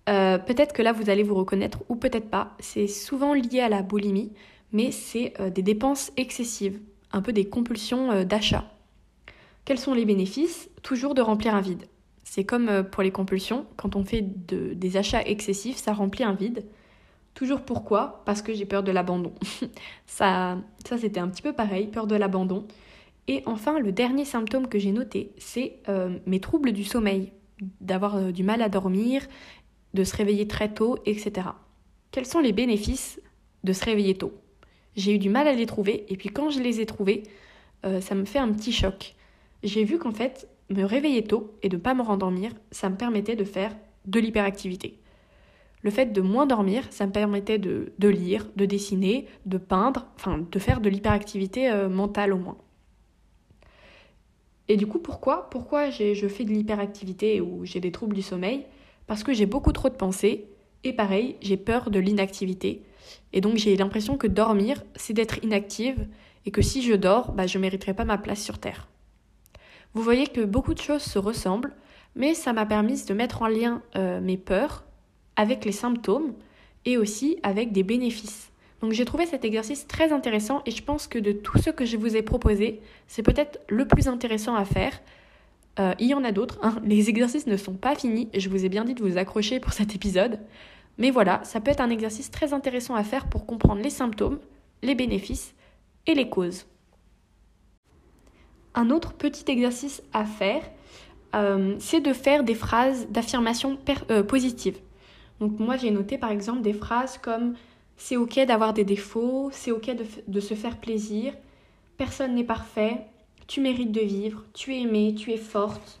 peut-être 0.05 0.71
que 0.71 0.83
là 0.83 0.93
vous 0.93 1.09
allez 1.09 1.23
vous 1.23 1.33
reconnaître 1.33 1.79
ou 1.89 1.95
peut-être 1.95 2.29
pas, 2.29 2.55
c'est 2.59 2.87
souvent 2.87 3.33
lié 3.33 3.59
à 3.61 3.69
la 3.69 3.81
boulimie 3.81 4.31
mais 4.75 4.91
c'est 4.91 5.33
euh, 5.39 5.49
des 5.49 5.61
dépenses 5.61 6.11
excessives, 6.17 6.81
un 7.13 7.21
peu 7.21 7.31
des 7.31 7.45
compulsions 7.45 8.11
euh, 8.11 8.23
d'achat. 8.25 8.65
Quels 9.63 9.79
sont 9.79 9.93
les 9.93 10.03
bénéfices? 10.03 10.69
Toujours 10.83 11.15
de 11.15 11.21
remplir 11.21 11.55
un 11.55 11.61
vide. 11.61 11.87
C'est 12.35 12.43
comme 12.43 12.67
euh, 12.67 12.83
pour 12.83 13.01
les 13.01 13.11
compulsions, 13.11 13.65
quand 13.77 13.95
on 13.95 14.03
fait 14.03 14.21
des 14.21 14.97
achats 14.97 15.21
excessifs, 15.21 15.77
ça 15.77 15.93
remplit 15.93 16.25
un 16.25 16.33
vide. 16.33 16.65
Toujours 17.33 17.61
pourquoi? 17.61 18.23
Parce 18.25 18.41
que 18.41 18.53
j'ai 18.53 18.65
peur 18.65 18.83
de 18.83 18.91
l'abandon. 18.91 19.31
ça, 20.05 20.57
ça 20.85 20.97
c'était 20.97 21.21
un 21.21 21.29
petit 21.29 21.41
peu 21.41 21.53
pareil, 21.53 21.87
peur 21.87 22.07
de 22.07 22.15
l'abandon. 22.17 22.67
Et 23.29 23.41
enfin, 23.45 23.79
le 23.79 23.93
dernier 23.93 24.25
symptôme 24.25 24.67
que 24.67 24.79
j'ai 24.79 24.91
noté, 24.91 25.31
c'est 25.37 25.77
mes 26.25 26.41
troubles 26.41 26.73
du 26.73 26.83
sommeil, 26.83 27.31
d'avoir 27.79 28.33
du 28.33 28.43
mal 28.43 28.61
à 28.61 28.67
dormir, 28.67 29.25
de 29.93 30.03
se 30.03 30.13
réveiller 30.13 30.45
très 30.45 30.73
tôt, 30.73 30.97
etc. 31.05 31.47
Quels 32.11 32.25
sont 32.25 32.39
les 32.39 32.51
bénéfices 32.51 33.21
de 33.63 33.71
se 33.71 33.85
réveiller 33.85 34.15
tôt? 34.15 34.33
J'ai 34.97 35.15
eu 35.15 35.19
du 35.19 35.29
mal 35.29 35.47
à 35.47 35.53
les 35.53 35.65
trouver 35.65 36.05
et 36.09 36.17
puis 36.17 36.27
quand 36.27 36.49
je 36.49 36.59
les 36.59 36.81
ai 36.81 36.85
trouvés, 36.85 37.23
euh, 37.85 38.01
ça 38.01 38.13
me 38.13 38.25
fait 38.25 38.39
un 38.39 38.51
petit 38.51 38.73
choc. 38.73 39.15
J'ai 39.63 39.85
vu 39.85 39.97
qu'en 39.97 40.11
fait, 40.11 40.49
me 40.69 40.83
réveiller 40.83 41.23
tôt 41.23 41.53
et 41.61 41.69
de 41.69 41.77
ne 41.77 41.81
pas 41.81 41.93
me 41.93 42.01
rendormir, 42.01 42.51
ça 42.71 42.89
me 42.89 42.95
permettait 42.95 43.35
de 43.35 43.43
faire 43.43 43.75
de 44.05 44.19
l'hyperactivité. 44.19 44.99
Le 45.81 45.91
fait 45.91 46.07
de 46.07 46.21
moins 46.21 46.47
dormir, 46.47 46.83
ça 46.89 47.05
me 47.05 47.11
permettait 47.11 47.59
de, 47.59 47.91
lire, 47.99 48.47
de 48.55 48.65
dessiner, 48.65 49.27
de 49.45 49.59
peindre, 49.59 50.07
enfin 50.15 50.39
de 50.51 50.59
faire 50.59 50.81
de 50.81 50.89
l'hyperactivité 50.89 51.69
euh, 51.69 51.89
mentale 51.89 52.33
au 52.33 52.37
moins. 52.37 52.57
Et 54.67 54.77
du 54.77 54.87
coup, 54.87 54.97
pourquoi 54.97 55.49
Pourquoi 55.51 55.91
je 55.91 56.27
fais 56.27 56.43
de 56.43 56.49
l'hyperactivité 56.49 57.39
ou 57.39 57.65
j'ai 57.65 57.79
des 57.79 57.91
troubles 57.91 58.15
du 58.15 58.23
sommeil? 58.23 58.65
Parce 59.05 59.23
que 59.23 59.33
j'ai 59.33 59.45
beaucoup 59.45 59.71
trop 59.73 59.89
de 59.89 59.93
pensées 59.93 60.47
et 60.83 60.93
pareil, 60.93 61.35
j'ai 61.41 61.57
peur 61.57 61.91
de 61.91 61.99
l'inactivité. 61.99 62.81
Et 63.31 63.41
donc 63.41 63.57
j'ai 63.57 63.75
l'impression 63.75 64.17
que 64.17 64.25
dormir, 64.25 64.83
c'est 64.95 65.13
d'être 65.13 65.43
inactive 65.43 66.07
et 66.47 66.51
que 66.51 66.63
si 66.63 66.81
je 66.81 66.93
dors, 66.93 67.31
bah, 67.31 67.45
je 67.45 67.59
ne 67.59 67.61
mériterai 67.61 67.93
pas 67.93 68.05
ma 68.05 68.17
place 68.17 68.41
sur 68.41 68.57
Terre. 68.57 68.87
Vous 69.95 70.03
voyez 70.03 70.27
que 70.27 70.41
beaucoup 70.41 70.73
de 70.73 70.81
choses 70.81 71.03
se 71.03 71.17
ressemblent, 71.17 71.73
mais 72.15 72.33
ça 72.33 72.51
m'a 72.51 72.65
permis 72.65 73.05
de 73.05 73.13
mettre 73.13 73.41
en 73.41 73.47
lien 73.47 73.81
euh, 73.95 74.19
mes 74.19 74.35
peurs 74.35 74.83
avec 75.37 75.63
les 75.63 75.71
symptômes 75.71 76.33
et 76.83 76.97
aussi 76.97 77.39
avec 77.43 77.71
des 77.71 77.83
bénéfices. 77.83 78.51
Donc 78.81 78.91
j'ai 78.91 79.05
trouvé 79.05 79.25
cet 79.25 79.45
exercice 79.45 79.87
très 79.87 80.11
intéressant 80.11 80.61
et 80.65 80.71
je 80.71 80.83
pense 80.83 81.07
que 81.07 81.17
de 81.17 81.31
tout 81.31 81.57
ce 81.59 81.69
que 81.69 81.85
je 81.85 81.95
vous 81.95 82.17
ai 82.17 82.21
proposé, 82.21 82.81
c'est 83.07 83.23
peut-être 83.23 83.59
le 83.69 83.87
plus 83.87 84.09
intéressant 84.09 84.55
à 84.55 84.65
faire. 84.65 85.01
Euh, 85.79 85.93
il 85.97 86.07
y 86.07 86.13
en 86.13 86.25
a 86.25 86.33
d'autres, 86.33 86.59
hein. 86.61 86.75
les 86.83 87.09
exercices 87.09 87.47
ne 87.47 87.55
sont 87.55 87.73
pas 87.73 87.95
finis, 87.95 88.27
je 88.35 88.49
vous 88.49 88.65
ai 88.65 88.69
bien 88.69 88.83
dit 88.83 88.95
de 88.95 89.03
vous 89.03 89.17
accrocher 89.17 89.61
pour 89.61 89.71
cet 89.71 89.95
épisode. 89.95 90.39
Mais 90.97 91.09
voilà, 91.09 91.41
ça 91.45 91.61
peut 91.61 91.71
être 91.71 91.81
un 91.81 91.89
exercice 91.89 92.31
très 92.31 92.51
intéressant 92.53 92.95
à 92.95 93.03
faire 93.05 93.27
pour 93.27 93.45
comprendre 93.45 93.81
les 93.81 93.89
symptômes, 93.89 94.39
les 94.83 94.95
bénéfices 94.95 95.55
et 96.05 96.15
les 96.15 96.29
causes. 96.29 96.65
Un 98.75 98.89
autre 98.89 99.13
petit 99.13 99.49
exercice 99.49 100.03
à 100.13 100.25
faire, 100.25 100.61
euh, 101.33 101.75
c'est 101.79 102.01
de 102.01 102.13
faire 102.13 102.43
des 102.43 102.55
phrases 102.55 103.07
d'affirmation 103.09 103.77
euh, 104.11 104.21
positive. 104.21 104.77
Donc 105.39 105.59
moi 105.59 105.77
j'ai 105.77 105.91
noté 105.91 106.17
par 106.17 106.31
exemple 106.31 106.61
des 106.61 106.73
phrases 106.73 107.17
comme 107.17 107.55
c'est 107.97 108.17
ok 108.17 108.45
d'avoir 108.45 108.73
des 108.73 108.83
défauts, 108.83 109.49
c'est 109.51 109.71
ok 109.71 109.95
de, 110.27 110.39
se 110.39 110.53
faire 110.53 110.77
plaisir, 110.77 111.33
personne 111.97 112.35
n'est 112.35 112.43
parfait, 112.43 113.05
tu 113.47 113.61
mérites 113.61 113.91
de 113.91 114.01
vivre, 114.01 114.43
tu 114.53 114.73
es 114.73 114.81
aimée, 114.81 115.15
tu 115.15 115.31
es 115.31 115.37
forte. 115.37 115.99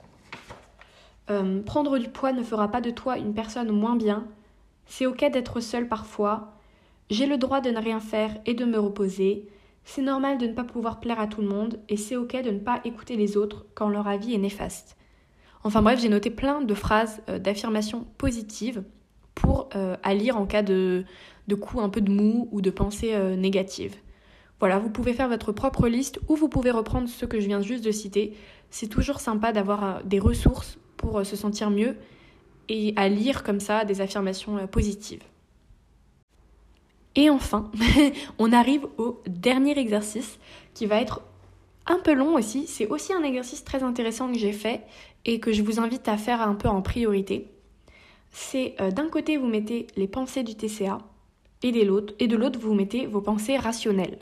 Euh, 1.29 1.61
prendre 1.61 1.97
du 1.97 2.09
poids 2.09 2.33
ne 2.33 2.43
fera 2.43 2.69
pas 2.69 2.81
de 2.81 2.91
toi 2.91 3.17
une 3.17 3.33
personne 3.33 3.71
moins 3.71 3.95
bien, 3.95 4.25
c'est 4.85 5.05
ok 5.05 5.31
d'être 5.31 5.59
seul 5.59 5.87
parfois. 5.87 6.53
J'ai 7.09 7.25
le 7.25 7.37
droit 7.37 7.61
de 7.61 7.69
ne 7.69 7.79
rien 7.79 7.99
faire 7.99 8.31
et 8.45 8.53
de 8.53 8.65
me 8.65 8.79
reposer. 8.79 9.47
C'est 9.85 10.01
normal 10.01 10.39
de 10.39 10.47
ne 10.47 10.53
pas 10.53 10.63
pouvoir 10.63 10.99
plaire 10.99 11.19
à 11.19 11.27
tout 11.27 11.41
le 11.41 11.47
monde 11.47 11.79
et 11.89 11.95
c'est 11.95 12.15
ok 12.15 12.41
de 12.43 12.49
ne 12.49 12.59
pas 12.59 12.81
écouter 12.83 13.15
les 13.15 13.37
autres 13.37 13.67
quand 13.75 13.87
leur 13.87 14.07
avis 14.07 14.33
est 14.33 14.39
néfaste. 14.39 14.97
Enfin 15.63 15.81
bref, 15.81 16.01
j'ai 16.01 16.09
noté 16.09 16.31
plein 16.31 16.61
de 16.61 16.73
phrases 16.73 17.21
euh, 17.29 17.39
d'affirmations 17.39 18.05
positives 18.17 18.83
pour 19.35 19.69
euh, 19.75 19.95
à 20.03 20.13
lire 20.15 20.37
en 20.37 20.47
cas 20.47 20.63
de, 20.63 21.05
de 21.47 21.55
coups 21.55 21.83
un 21.83 21.89
peu 21.89 22.01
de 22.01 22.11
mou 22.11 22.49
ou 22.51 22.61
de 22.61 22.71
pensées 22.71 23.13
euh, 23.13 23.35
négatives. 23.35 23.95
Voilà, 24.59 24.79
vous 24.79 24.89
pouvez 24.89 25.13
faire 25.13 25.29
votre 25.29 25.51
propre 25.51 25.87
liste 25.87 26.19
ou 26.29 26.35
vous 26.35 26.49
pouvez 26.49 26.71
reprendre 26.71 27.07
ce 27.07 27.25
que 27.25 27.39
je 27.39 27.45
viens 27.45 27.61
juste 27.61 27.85
de 27.85 27.91
citer. 27.91 28.35
C'est 28.71 28.87
toujours 28.87 29.19
sympa 29.19 29.51
d'avoir 29.51 30.03
des 30.03 30.19
ressources 30.19 30.79
pour 30.97 31.25
se 31.25 31.35
sentir 31.35 31.69
mieux 31.69 31.95
et 32.69 32.93
à 32.95 33.07
lire 33.07 33.43
comme 33.43 33.59
ça 33.59 33.85
des 33.85 34.01
affirmations 34.01 34.65
positives. 34.67 35.23
Et 37.15 37.29
enfin, 37.29 37.71
on 38.39 38.51
arrive 38.51 38.87
au 38.97 39.21
dernier 39.27 39.77
exercice 39.79 40.39
qui 40.73 40.85
va 40.85 40.99
être 40.99 41.21
un 41.87 41.99
peu 41.99 42.13
long 42.13 42.35
aussi. 42.35 42.67
C'est 42.67 42.87
aussi 42.87 43.13
un 43.13 43.23
exercice 43.23 43.63
très 43.63 43.83
intéressant 43.83 44.31
que 44.31 44.37
j'ai 44.37 44.51
fait 44.51 44.81
et 45.23 45.39
que 45.39 45.53
je 45.53 45.61
vous 45.61 45.79
invite 45.79 46.07
à 46.07 46.17
faire 46.17 46.41
un 46.41 46.55
peu 46.55 46.67
en 46.67 46.81
priorité. 46.81 47.47
C'est 48.31 48.75
euh, 48.81 48.91
d'un 48.91 49.07
côté 49.07 49.37
vous 49.37 49.47
mettez 49.47 49.87
les 49.95 50.07
pensées 50.07 50.43
du 50.43 50.55
TCA 50.55 50.97
et 51.63 51.71
de 51.71 52.35
l'autre 52.35 52.59
vous 52.59 52.73
mettez 52.73 53.07
vos 53.07 53.21
pensées 53.21 53.57
rationnelles. 53.57 54.19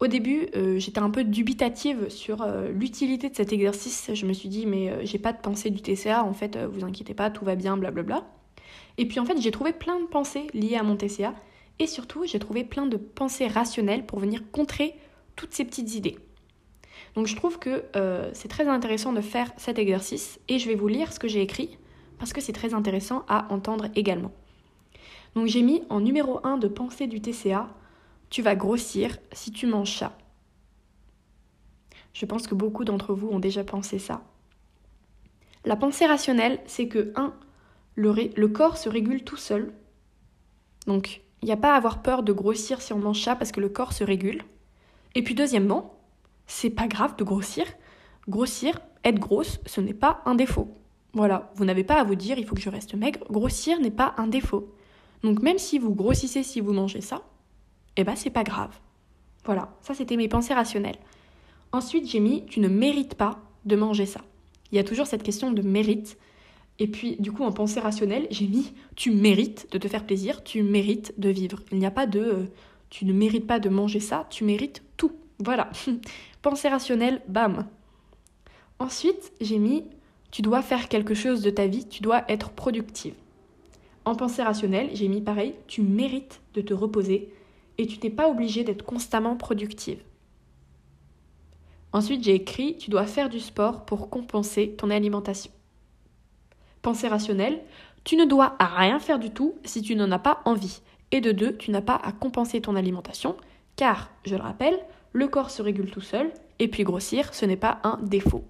Au 0.00 0.06
début, 0.06 0.48
euh, 0.56 0.78
j'étais 0.78 1.00
un 1.00 1.10
peu 1.10 1.24
dubitative 1.24 2.08
sur 2.08 2.42
euh, 2.42 2.70
l'utilité 2.70 3.28
de 3.28 3.34
cet 3.34 3.52
exercice. 3.52 4.10
Je 4.14 4.26
me 4.26 4.32
suis 4.32 4.48
dit, 4.48 4.64
mais 4.64 5.04
j'ai 5.04 5.18
pas 5.18 5.32
de 5.32 5.40
pensée 5.40 5.70
du 5.70 5.82
TCA, 5.82 6.24
en 6.24 6.32
fait, 6.32 6.56
vous 6.56 6.84
inquiétez 6.84 7.14
pas, 7.14 7.30
tout 7.30 7.44
va 7.44 7.54
bien, 7.54 7.76
blablabla. 7.76 8.24
Et 8.96 9.06
puis 9.06 9.18
en 9.18 9.24
fait, 9.24 9.40
j'ai 9.40 9.50
trouvé 9.50 9.72
plein 9.72 9.98
de 9.98 10.06
pensées 10.06 10.46
liées 10.54 10.76
à 10.76 10.82
mon 10.82 10.96
TCA. 10.96 11.34
Et 11.80 11.88
surtout, 11.88 12.24
j'ai 12.24 12.38
trouvé 12.38 12.62
plein 12.62 12.86
de 12.86 12.96
pensées 12.96 13.48
rationnelles 13.48 14.06
pour 14.06 14.20
venir 14.20 14.42
contrer 14.52 14.94
toutes 15.34 15.52
ces 15.52 15.64
petites 15.64 15.94
idées. 15.94 16.18
Donc 17.16 17.26
je 17.26 17.34
trouve 17.34 17.58
que 17.58 17.84
c'est 18.34 18.48
très 18.48 18.68
intéressant 18.68 19.12
de 19.12 19.20
faire 19.20 19.50
cet 19.56 19.78
exercice 19.78 20.38
et 20.48 20.60
je 20.60 20.68
vais 20.68 20.76
vous 20.76 20.86
lire 20.86 21.12
ce 21.12 21.18
que 21.18 21.26
j'ai 21.26 21.40
écrit 21.40 21.76
parce 22.18 22.32
que 22.32 22.40
c'est 22.40 22.52
très 22.52 22.74
intéressant 22.74 23.24
à 23.26 23.52
entendre 23.52 23.88
également. 23.96 24.30
Donc 25.34 25.46
j'ai 25.46 25.62
mis 25.62 25.82
en 25.88 26.00
numéro 26.00 26.38
1 26.46 26.58
de 26.58 26.68
pensée 26.68 27.08
du 27.08 27.20
TCA 27.20 27.68
tu 28.30 28.42
vas 28.42 28.54
grossir 28.54 29.18
si 29.32 29.50
tu 29.50 29.66
manges 29.66 29.98
ça. 29.98 30.16
Je 32.12 32.26
pense 32.26 32.46
que 32.46 32.54
beaucoup 32.54 32.84
d'entre 32.84 33.12
vous 33.12 33.28
ont 33.28 33.40
déjà 33.40 33.64
pensé 33.64 33.98
ça. 33.98 34.22
La 35.64 35.76
pensée 35.76 36.06
rationnelle, 36.06 36.60
c'est 36.66 36.88
que 36.88 37.12
1. 37.16 37.34
Le, 37.96 38.12
le, 38.34 38.48
corps 38.48 38.78
se 38.78 38.88
régule 38.88 39.24
tout 39.24 39.36
seul. 39.36 39.72
Donc, 40.86 41.20
il 41.42 41.46
n'y 41.46 41.52
a 41.52 41.56
pas 41.56 41.72
à 41.72 41.76
avoir 41.76 42.02
peur 42.02 42.22
de 42.22 42.32
grossir 42.32 42.82
si 42.82 42.92
on 42.92 42.98
mange 42.98 43.22
ça 43.22 43.36
parce 43.36 43.52
que 43.52 43.60
le 43.60 43.68
corps 43.68 43.92
se 43.92 44.04
régule. 44.04 44.42
Et 45.14 45.22
puis 45.22 45.34
deuxièmement, 45.34 45.94
c'est 46.46 46.70
pas 46.70 46.86
grave 46.86 47.16
de 47.16 47.24
grossir. 47.24 47.64
Grossir, 48.28 48.80
être 49.04 49.18
grosse, 49.18 49.60
ce 49.66 49.80
n'est 49.80 49.94
pas 49.94 50.22
un 50.26 50.34
défaut. 50.34 50.68
Voilà, 51.12 51.50
vous 51.56 51.64
n'avez 51.64 51.84
pas 51.84 52.00
à 52.00 52.04
vous 52.04 52.14
dire 52.14 52.38
il 52.38 52.46
faut 52.46 52.54
que 52.54 52.60
je 52.60 52.70
reste 52.70 52.94
maigre. 52.94 53.20
Grossir 53.30 53.80
n'est 53.80 53.90
pas 53.90 54.14
un 54.18 54.26
défaut. 54.26 54.72
Donc 55.22 55.42
même 55.42 55.58
si 55.58 55.78
vous 55.78 55.94
grossissez 55.94 56.42
si 56.42 56.60
vous 56.60 56.72
mangez 56.72 57.00
ça, 57.00 57.22
eh 57.96 58.04
ben 58.04 58.16
c'est 58.16 58.30
pas 58.30 58.44
grave. 58.44 58.78
Voilà, 59.44 59.70
ça 59.80 59.94
c'était 59.94 60.16
mes 60.16 60.28
pensées 60.28 60.54
rationnelles. 60.54 60.98
Ensuite, 61.72 62.08
j'ai 62.08 62.20
mis 62.20 62.44
tu 62.46 62.60
ne 62.60 62.68
mérites 62.68 63.14
pas 63.14 63.40
de 63.64 63.76
manger 63.76 64.06
ça. 64.06 64.20
Il 64.72 64.76
y 64.76 64.78
a 64.78 64.84
toujours 64.84 65.06
cette 65.06 65.22
question 65.22 65.50
de 65.50 65.62
mérite. 65.62 66.16
Et 66.80 66.88
puis, 66.88 67.16
du 67.18 67.30
coup, 67.30 67.44
en 67.44 67.52
pensée 67.52 67.78
rationnelle, 67.78 68.26
j'ai 68.30 68.46
mis 68.46 68.72
tu 68.96 69.10
mérites 69.10 69.68
de 69.70 69.78
te 69.78 69.86
faire 69.86 70.06
plaisir, 70.06 70.42
tu 70.42 70.62
mérites 70.62 71.12
de 71.18 71.28
vivre. 71.28 71.62
Il 71.70 71.78
n'y 71.78 71.86
a 71.86 71.90
pas 71.90 72.06
de 72.06 72.20
euh, 72.20 72.46
tu 72.88 73.04
ne 73.04 73.12
mérites 73.12 73.46
pas 73.46 73.60
de 73.60 73.68
manger 73.68 74.00
ça, 74.00 74.26
tu 74.30 74.44
mérites 74.44 74.82
tout. 74.96 75.12
Voilà. 75.38 75.70
pensée 76.42 76.68
rationnelle, 76.68 77.20
bam. 77.28 77.68
Ensuite, 78.78 79.32
j'ai 79.40 79.58
mis 79.58 79.84
tu 80.30 80.42
dois 80.42 80.62
faire 80.62 80.88
quelque 80.88 81.14
chose 81.14 81.42
de 81.42 81.50
ta 81.50 81.66
vie, 81.66 81.86
tu 81.86 82.02
dois 82.02 82.24
être 82.28 82.50
productive. 82.50 83.14
En 84.04 84.14
pensée 84.14 84.42
rationnelle, 84.42 84.90
j'ai 84.94 85.08
mis 85.08 85.20
pareil, 85.20 85.54
tu 85.66 85.82
mérites 85.82 86.40
de 86.54 86.62
te 86.62 86.72
reposer, 86.72 87.30
et 87.78 87.86
tu 87.86 87.98
n'es 88.02 88.10
pas 88.10 88.28
obligé 88.28 88.64
d'être 88.64 88.84
constamment 88.84 89.36
productive. 89.36 89.98
Ensuite, 91.92 92.24
j'ai 92.24 92.34
écrit 92.34 92.76
Tu 92.78 92.88
dois 92.88 93.06
faire 93.06 93.28
du 93.28 93.40
sport 93.40 93.84
pour 93.84 94.08
compenser 94.08 94.74
ton 94.78 94.90
alimentation. 94.90 95.50
Pensée 96.82 97.08
rationnelle, 97.08 97.60
tu 98.04 98.16
ne 98.16 98.24
dois 98.24 98.56
rien 98.58 98.98
faire 98.98 99.18
du 99.18 99.30
tout 99.30 99.54
si 99.64 99.82
tu 99.82 99.94
n'en 99.94 100.10
as 100.10 100.18
pas 100.18 100.40
envie. 100.44 100.80
Et 101.12 101.20
de 101.20 101.32
deux, 101.32 101.56
tu 101.56 101.70
n'as 101.70 101.82
pas 101.82 101.96
à 101.96 102.12
compenser 102.12 102.60
ton 102.60 102.76
alimentation, 102.76 103.36
car, 103.76 104.10
je 104.24 104.36
le 104.36 104.42
rappelle, 104.42 104.78
le 105.12 105.28
corps 105.28 105.50
se 105.50 105.62
régule 105.62 105.90
tout 105.90 106.00
seul, 106.00 106.32
et 106.58 106.68
puis 106.68 106.84
grossir, 106.84 107.34
ce 107.34 107.44
n'est 107.44 107.56
pas 107.56 107.80
un 107.82 107.98
défaut. 108.02 108.44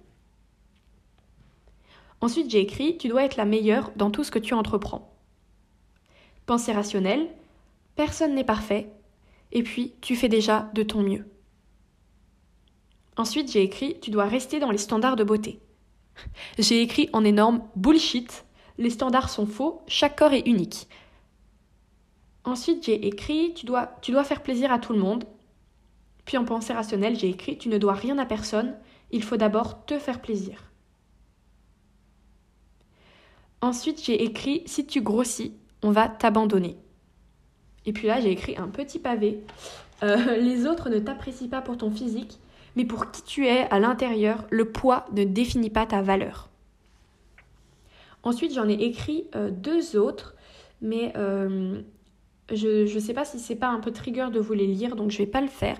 Ensuite, 2.21 2.51
j'ai 2.51 2.59
écrit, 2.59 2.97
tu 2.97 3.07
dois 3.07 3.23
être 3.23 3.35
la 3.35 3.45
meilleure 3.45 3.91
dans 3.95 4.11
tout 4.11 4.23
ce 4.23 4.31
que 4.31 4.39
tu 4.39 4.53
entreprends. 4.53 5.11
Pensée 6.45 6.71
rationnelle, 6.71 7.27
personne 7.95 8.35
n'est 8.35 8.43
parfait, 8.43 8.91
et 9.51 9.63
puis 9.63 9.93
tu 10.01 10.15
fais 10.15 10.29
déjà 10.29 10.69
de 10.73 10.83
ton 10.83 11.01
mieux. 11.01 11.25
Ensuite, 13.17 13.51
j'ai 13.51 13.63
écrit, 13.63 13.99
tu 13.99 14.11
dois 14.11 14.25
rester 14.25 14.59
dans 14.59 14.71
les 14.71 14.77
standards 14.77 15.15
de 15.15 15.23
beauté. 15.23 15.59
J'ai 16.59 16.81
écrit 16.81 17.09
en 17.13 17.23
énorme 17.23 17.61
bullshit, 17.75 18.45
les 18.77 18.89
standards 18.89 19.29
sont 19.29 19.45
faux, 19.45 19.81
chaque 19.87 20.17
corps 20.17 20.33
est 20.33 20.47
unique. 20.47 20.87
Ensuite, 22.43 22.83
j'ai 22.85 23.05
écrit, 23.05 23.53
tu 23.53 23.65
dois, 23.67 23.95
tu 24.01 24.11
dois 24.11 24.23
faire 24.23 24.41
plaisir 24.41 24.71
à 24.71 24.79
tout 24.79 24.93
le 24.93 24.99
monde. 24.99 25.25
Puis 26.25 26.37
en 26.37 26.45
pensée 26.45 26.73
rationnelle, 26.73 27.17
j'ai 27.17 27.29
écrit, 27.29 27.57
tu 27.57 27.69
ne 27.69 27.77
dois 27.77 27.93
rien 27.93 28.17
à 28.17 28.25
personne, 28.25 28.75
il 29.11 29.23
faut 29.23 29.37
d'abord 29.37 29.85
te 29.85 29.99
faire 29.99 30.21
plaisir. 30.21 30.71
Ensuite, 33.61 34.03
j'ai 34.03 34.23
écrit, 34.23 34.63
si 34.65 34.87
tu 34.87 35.01
grossis, 35.01 35.53
on 35.83 35.91
va 35.91 36.07
t'abandonner. 36.09 36.77
Et 37.85 37.93
puis 37.93 38.07
là, 38.07 38.19
j'ai 38.19 38.31
écrit 38.31 38.57
un 38.57 38.67
petit 38.67 38.97
pavé. 38.97 39.43
Euh, 40.01 40.37
les 40.41 40.65
autres 40.65 40.89
ne 40.89 40.99
t'apprécient 40.99 41.49
pas 41.49 41.61
pour 41.61 41.77
ton 41.77 41.91
physique, 41.91 42.39
mais 42.75 42.85
pour 42.85 43.11
qui 43.11 43.23
tu 43.23 43.47
es 43.47 43.69
à 43.69 43.79
l'intérieur, 43.79 44.45
le 44.49 44.65
poids 44.71 45.05
ne 45.13 45.23
définit 45.23 45.69
pas 45.69 45.85
ta 45.85 46.01
valeur. 46.01 46.49
Ensuite, 48.23 48.53
j'en 48.53 48.69
ai 48.69 48.73
écrit 48.73 49.25
euh, 49.35 49.49
deux 49.49 49.97
autres, 49.97 50.35
mais 50.81 51.11
euh, 51.17 51.81
je 52.51 52.93
ne 52.93 52.99
sais 52.99 53.13
pas 53.13 53.25
si 53.25 53.39
c'est 53.39 53.55
pas 53.55 53.69
un 53.69 53.79
peu 53.79 53.91
trigger 53.91 54.27
de 54.31 54.39
vous 54.39 54.53
les 54.53 54.67
lire, 54.67 54.95
donc 54.95 55.11
je 55.11 55.17
vais 55.17 55.25
pas 55.25 55.41
le 55.41 55.47
faire. 55.47 55.77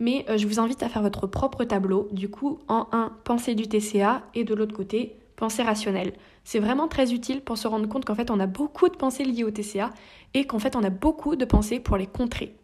Mais 0.00 0.24
je 0.36 0.46
vous 0.46 0.60
invite 0.60 0.84
à 0.84 0.88
faire 0.88 1.02
votre 1.02 1.26
propre 1.26 1.64
tableau. 1.64 2.08
Du 2.12 2.30
coup, 2.30 2.60
en 2.68 2.86
un, 2.92 3.12
pensée 3.24 3.56
du 3.56 3.66
TCA 3.66 4.22
et 4.32 4.44
de 4.44 4.54
l'autre 4.54 4.72
côté, 4.72 5.18
pensée 5.38 5.62
rationnelle. 5.62 6.12
C'est 6.44 6.58
vraiment 6.58 6.88
très 6.88 7.14
utile 7.14 7.40
pour 7.40 7.56
se 7.56 7.68
rendre 7.68 7.88
compte 7.88 8.04
qu'en 8.04 8.14
fait 8.14 8.30
on 8.30 8.40
a 8.40 8.46
beaucoup 8.46 8.88
de 8.88 8.96
pensées 8.96 9.24
liées 9.24 9.44
au 9.44 9.50
TCA 9.50 9.90
et 10.34 10.46
qu'en 10.46 10.58
fait 10.58 10.76
on 10.76 10.82
a 10.82 10.90
beaucoup 10.90 11.36
de 11.36 11.44
pensées 11.44 11.80
pour 11.80 11.96
les 11.96 12.06
contrer. 12.06 12.54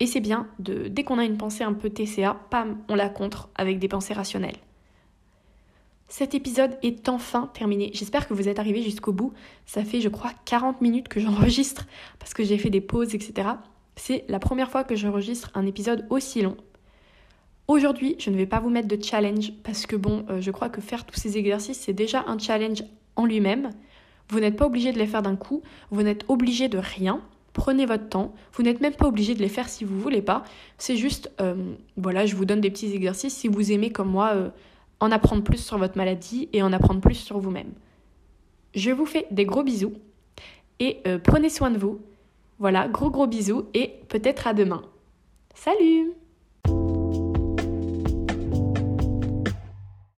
Et 0.00 0.06
c'est 0.06 0.20
bien, 0.20 0.46
de, 0.58 0.88
dès 0.88 1.04
qu'on 1.04 1.18
a 1.18 1.24
une 1.24 1.36
pensée 1.36 1.64
un 1.64 1.72
peu 1.72 1.90
TCA, 1.90 2.36
pam, 2.50 2.78
on 2.88 2.94
la 2.94 3.08
contre 3.08 3.48
avec 3.56 3.78
des 3.78 3.88
pensées 3.88 4.14
rationnelles. 4.14 4.58
Cet 6.08 6.34
épisode 6.34 6.78
est 6.82 7.08
enfin 7.08 7.50
terminé. 7.52 7.90
J'espère 7.92 8.26
que 8.26 8.34
vous 8.34 8.48
êtes 8.48 8.58
arrivés 8.58 8.82
jusqu'au 8.82 9.12
bout. 9.12 9.34
Ça 9.66 9.84
fait, 9.84 10.00
je 10.00 10.08
crois, 10.08 10.32
40 10.46 10.80
minutes 10.80 11.08
que 11.08 11.20
j'enregistre 11.20 11.86
parce 12.18 12.32
que 12.32 12.44
j'ai 12.44 12.58
fait 12.58 12.70
des 12.70 12.80
pauses, 12.80 13.14
etc. 13.14 13.48
C'est 13.96 14.24
la 14.28 14.38
première 14.38 14.70
fois 14.70 14.84
que 14.84 14.96
j'enregistre 14.96 15.50
un 15.54 15.66
épisode 15.66 16.06
aussi 16.08 16.40
long. 16.40 16.56
Aujourd'hui, 17.66 18.16
je 18.18 18.30
ne 18.30 18.36
vais 18.36 18.46
pas 18.46 18.60
vous 18.60 18.70
mettre 18.70 18.88
de 18.88 19.02
challenge 19.02 19.52
parce 19.62 19.84
que 19.84 19.96
bon, 19.96 20.24
euh, 20.30 20.40
je 20.40 20.50
crois 20.50 20.70
que 20.70 20.80
faire 20.80 21.04
tous 21.04 21.20
ces 21.20 21.36
exercices, 21.36 21.78
c'est 21.78 21.92
déjà 21.92 22.24
un 22.26 22.38
challenge 22.38 22.82
en 23.16 23.26
lui-même. 23.26 23.70
Vous 24.30 24.40
n'êtes 24.40 24.56
pas 24.56 24.66
obligé 24.66 24.92
de 24.92 24.98
les 24.98 25.06
faire 25.06 25.20
d'un 25.20 25.36
coup, 25.36 25.62
vous 25.90 26.02
n'êtes 26.02 26.24
obligé 26.28 26.68
de 26.68 26.78
rien. 26.78 27.20
Prenez 27.58 27.86
votre 27.86 28.08
temps. 28.08 28.34
Vous 28.52 28.62
n'êtes 28.62 28.80
même 28.80 28.94
pas 28.94 29.08
obligé 29.08 29.34
de 29.34 29.40
les 29.40 29.48
faire 29.48 29.68
si 29.68 29.84
vous 29.84 29.98
voulez 29.98 30.22
pas. 30.22 30.44
C'est 30.78 30.96
juste, 30.96 31.30
euh, 31.40 31.74
voilà, 31.96 32.24
je 32.24 32.36
vous 32.36 32.44
donne 32.44 32.60
des 32.60 32.70
petits 32.70 32.94
exercices 32.94 33.34
si 33.34 33.48
vous 33.48 33.72
aimez 33.72 33.90
comme 33.90 34.08
moi 34.08 34.30
euh, 34.34 34.50
en 35.00 35.10
apprendre 35.10 35.42
plus 35.42 35.58
sur 35.58 35.76
votre 35.76 35.96
maladie 35.96 36.48
et 36.52 36.62
en 36.62 36.72
apprendre 36.72 37.00
plus 37.00 37.16
sur 37.16 37.40
vous-même. 37.40 37.72
Je 38.74 38.92
vous 38.92 39.06
fais 39.06 39.26
des 39.32 39.44
gros 39.44 39.64
bisous 39.64 39.94
et 40.78 41.02
prenez 41.24 41.48
soin 41.48 41.70
de 41.72 41.78
vous. 41.78 42.00
Voilà, 42.60 42.86
gros 42.86 43.10
gros 43.10 43.26
bisous 43.26 43.64
et 43.74 43.94
peut-être 44.08 44.46
à 44.46 44.54
demain. 44.54 44.82
Salut 45.54 46.12